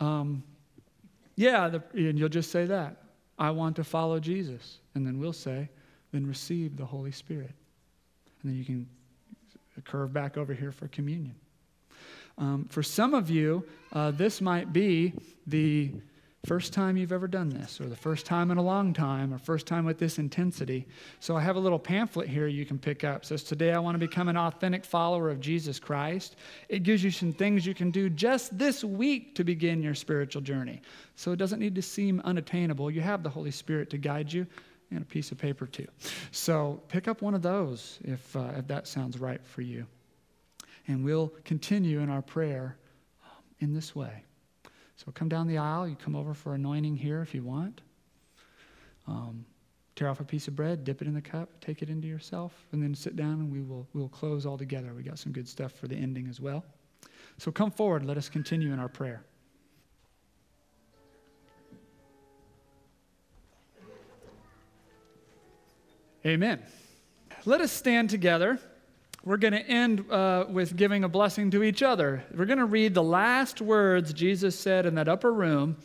Um, 0.00 0.42
yeah, 1.36 1.68
the, 1.68 1.82
and 1.94 2.18
you'll 2.18 2.28
just 2.28 2.50
say 2.50 2.66
that. 2.66 2.96
I 3.38 3.50
want 3.50 3.76
to 3.76 3.84
follow 3.84 4.20
Jesus. 4.20 4.78
And 4.94 5.06
then 5.06 5.18
we'll 5.18 5.32
say, 5.32 5.68
then 6.12 6.26
receive 6.26 6.76
the 6.76 6.84
Holy 6.84 7.10
Spirit. 7.10 7.50
And 8.42 8.52
then 8.52 8.56
you 8.56 8.64
can 8.64 8.86
curve 9.84 10.12
back 10.12 10.36
over 10.36 10.54
here 10.54 10.70
for 10.70 10.86
communion. 10.88 11.34
Um, 12.38 12.66
for 12.68 12.82
some 12.82 13.14
of 13.14 13.30
you, 13.30 13.64
uh, 13.92 14.10
this 14.10 14.40
might 14.40 14.72
be 14.72 15.12
the 15.46 15.92
First 16.44 16.74
time 16.74 16.98
you've 16.98 17.12
ever 17.12 17.26
done 17.26 17.48
this, 17.48 17.80
or 17.80 17.86
the 17.86 17.96
first 17.96 18.26
time 18.26 18.50
in 18.50 18.58
a 18.58 18.62
long 18.62 18.92
time, 18.92 19.32
or 19.32 19.38
first 19.38 19.66
time 19.66 19.86
with 19.86 19.98
this 19.98 20.18
intensity. 20.18 20.86
So 21.18 21.36
I 21.36 21.40
have 21.40 21.56
a 21.56 21.58
little 21.58 21.78
pamphlet 21.78 22.28
here 22.28 22.46
you 22.46 22.66
can 22.66 22.78
pick 22.78 23.02
up. 23.02 23.22
It 23.22 23.26
says, 23.26 23.42
Today 23.42 23.72
I 23.72 23.78
want 23.78 23.94
to 23.94 23.98
become 23.98 24.28
an 24.28 24.36
authentic 24.36 24.84
follower 24.84 25.30
of 25.30 25.40
Jesus 25.40 25.78
Christ. 25.78 26.36
It 26.68 26.82
gives 26.82 27.02
you 27.02 27.10
some 27.10 27.32
things 27.32 27.64
you 27.64 27.72
can 27.72 27.90
do 27.90 28.10
just 28.10 28.58
this 28.58 28.84
week 28.84 29.34
to 29.36 29.44
begin 29.44 29.82
your 29.82 29.94
spiritual 29.94 30.42
journey. 30.42 30.82
So 31.16 31.32
it 31.32 31.36
doesn't 31.36 31.60
need 31.60 31.74
to 31.76 31.82
seem 31.82 32.20
unattainable. 32.24 32.90
You 32.90 33.00
have 33.00 33.22
the 33.22 33.30
Holy 33.30 33.50
Spirit 33.50 33.88
to 33.90 33.98
guide 33.98 34.30
you, 34.30 34.46
and 34.90 35.00
a 35.00 35.06
piece 35.06 35.32
of 35.32 35.38
paper 35.38 35.66
too. 35.66 35.88
So 36.30 36.82
pick 36.88 37.08
up 37.08 37.22
one 37.22 37.34
of 37.34 37.40
those 37.40 37.98
if, 38.04 38.36
uh, 38.36 38.52
if 38.58 38.66
that 38.68 38.86
sounds 38.86 39.18
right 39.18 39.42
for 39.42 39.62
you. 39.62 39.86
And 40.86 41.04
we'll 41.04 41.32
continue 41.44 42.00
in 42.00 42.10
our 42.10 42.22
prayer 42.22 42.76
um, 43.24 43.42
in 43.60 43.72
this 43.72 43.94
way. 43.96 44.24
So 44.96 45.10
come 45.12 45.28
down 45.28 45.46
the 45.46 45.58
aisle. 45.58 45.88
You 45.88 45.96
come 45.96 46.14
over 46.14 46.34
for 46.34 46.54
anointing 46.54 46.96
here 46.96 47.22
if 47.22 47.34
you 47.34 47.42
want. 47.42 47.80
Um, 49.06 49.44
tear 49.96 50.08
off 50.08 50.20
a 50.20 50.24
piece 50.24 50.48
of 50.48 50.56
bread, 50.56 50.84
dip 50.84 51.02
it 51.02 51.08
in 51.08 51.14
the 51.14 51.20
cup, 51.20 51.48
take 51.60 51.82
it 51.82 51.90
into 51.90 52.08
yourself, 52.08 52.66
and 52.72 52.82
then 52.82 52.94
sit 52.94 53.16
down 53.16 53.34
and 53.34 53.52
we 53.52 53.62
will 53.62 53.86
we'll 53.92 54.08
close 54.08 54.46
all 54.46 54.58
together. 54.58 54.92
We 54.94 55.02
got 55.02 55.18
some 55.18 55.32
good 55.32 55.48
stuff 55.48 55.72
for 55.72 55.88
the 55.88 55.96
ending 55.96 56.26
as 56.28 56.40
well. 56.40 56.64
So 57.38 57.50
come 57.50 57.70
forward. 57.70 58.04
Let 58.04 58.16
us 58.16 58.28
continue 58.28 58.72
in 58.72 58.78
our 58.78 58.88
prayer. 58.88 59.24
Amen. 66.26 66.62
Let 67.44 67.60
us 67.60 67.70
stand 67.70 68.08
together 68.08 68.58
we're 69.24 69.38
going 69.38 69.54
to 69.54 69.66
end 69.66 70.10
uh, 70.10 70.44
with 70.50 70.76
giving 70.76 71.04
a 71.04 71.08
blessing 71.08 71.50
to 71.52 71.62
each 71.62 71.82
other. 71.82 72.22
We're 72.34 72.44
going 72.44 72.58
to 72.58 72.66
read 72.66 72.92
the 72.92 73.02
last 73.02 73.62
words 73.62 74.12
Jesus 74.12 74.58
said 74.58 74.84
in 74.84 74.94
that 74.96 75.08
upper 75.08 75.32
room 75.32 75.76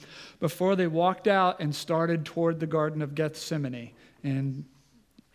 before 0.41 0.75
they 0.75 0.87
walked 0.87 1.27
out 1.27 1.61
and 1.61 1.73
started 1.73 2.25
toward 2.25 2.59
the 2.59 2.67
Garden 2.67 3.01
of 3.01 3.15
Gethsemane. 3.15 3.91
And 4.23 4.65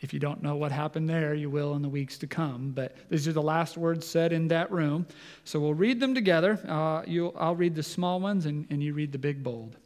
if 0.01 0.12
you 0.12 0.21
don't 0.21 0.43
know 0.43 0.55
what 0.57 0.71
happened 0.71 1.09
there, 1.09 1.35
you 1.35 1.49
will 1.49 1.75
in 1.77 1.83
the 1.83 1.88
weeks 1.88 2.19
to 2.19 2.27
come. 2.27 2.73
But 2.73 2.95
these 3.09 3.27
are 3.27 3.33
the 3.33 3.43
last 3.43 3.79
words 3.79 4.07
said 4.07 4.35
in 4.35 4.49
that 4.49 4.71
room. 4.71 5.07
So 5.45 5.59
we'll 5.59 5.73
read 5.73 5.99
them 5.99 6.14
together. 6.14 6.61
Uh, 6.69 7.03
I'll 7.38 7.57
read 7.57 7.75
the 7.75 7.83
small 7.83 8.21
ones, 8.21 8.45
and, 8.45 8.67
and 8.69 8.83
you 8.83 8.93
read 8.93 9.12
the 9.12 9.19
big, 9.19 9.43
bold. 9.43 9.79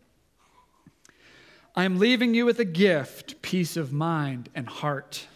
I 1.76 1.84
am 1.84 2.00
leaving 2.00 2.34
you 2.34 2.44
with 2.44 2.58
a 2.58 2.64
gift, 2.64 3.40
peace 3.42 3.76
of 3.76 3.92
mind 3.92 4.48
and 4.56 4.66
heart. 4.66 5.28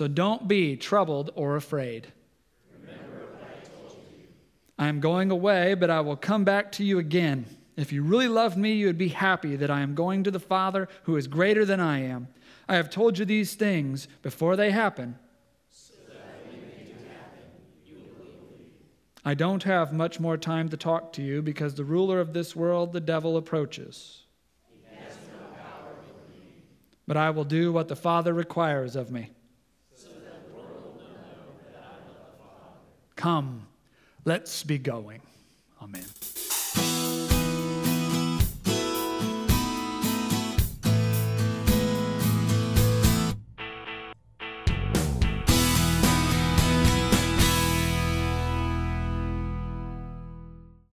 So 0.00 0.08
don't 0.08 0.48
be 0.48 0.78
troubled 0.78 1.30
or 1.34 1.56
afraid. 1.56 2.10
I, 4.78 4.88
am 4.88 4.98
going 4.98 5.30
away, 5.30 5.74
but 5.74 5.90
I 5.90 6.00
will 6.00 6.16
come 6.16 6.42
back 6.42 6.72
to 6.72 6.84
you 6.84 6.98
again. 6.98 7.44
If 7.76 7.92
you 7.92 8.02
really 8.02 8.26
loved 8.26 8.56
me, 8.56 8.72
you 8.72 8.86
would 8.86 8.96
be 8.96 9.08
happy 9.08 9.56
that 9.56 9.70
I 9.70 9.82
am 9.82 9.94
going 9.94 10.24
to 10.24 10.30
the 10.30 10.40
Father 10.40 10.88
who 11.02 11.16
is 11.16 11.26
greater 11.26 11.66
than 11.66 11.80
I 11.80 11.98
am. 11.98 12.28
I 12.66 12.76
have 12.76 12.88
told 12.88 13.18
you 13.18 13.26
these 13.26 13.52
things 13.52 14.08
before 14.22 14.56
they 14.56 14.70
happen. 14.70 15.18
I 19.22 19.34
don't 19.34 19.64
have 19.64 19.92
much 19.92 20.18
more 20.18 20.38
time 20.38 20.70
to 20.70 20.78
talk 20.78 21.12
to 21.12 21.22
you 21.22 21.42
because 21.42 21.74
the 21.74 21.84
ruler 21.84 22.20
of 22.20 22.32
this 22.32 22.56
world, 22.56 22.94
the 22.94 23.00
devil, 23.00 23.36
approaches. 23.36 24.22
No 24.72 24.98
but 27.06 27.18
I 27.18 27.28
will 27.28 27.44
do 27.44 27.70
what 27.70 27.88
the 27.88 27.96
Father 27.96 28.32
requires 28.32 28.96
of 28.96 29.10
me. 29.10 29.32
Come, 33.20 33.66
let's 34.24 34.62
be 34.62 34.78
going. 34.78 35.20
Amen. 35.82 36.06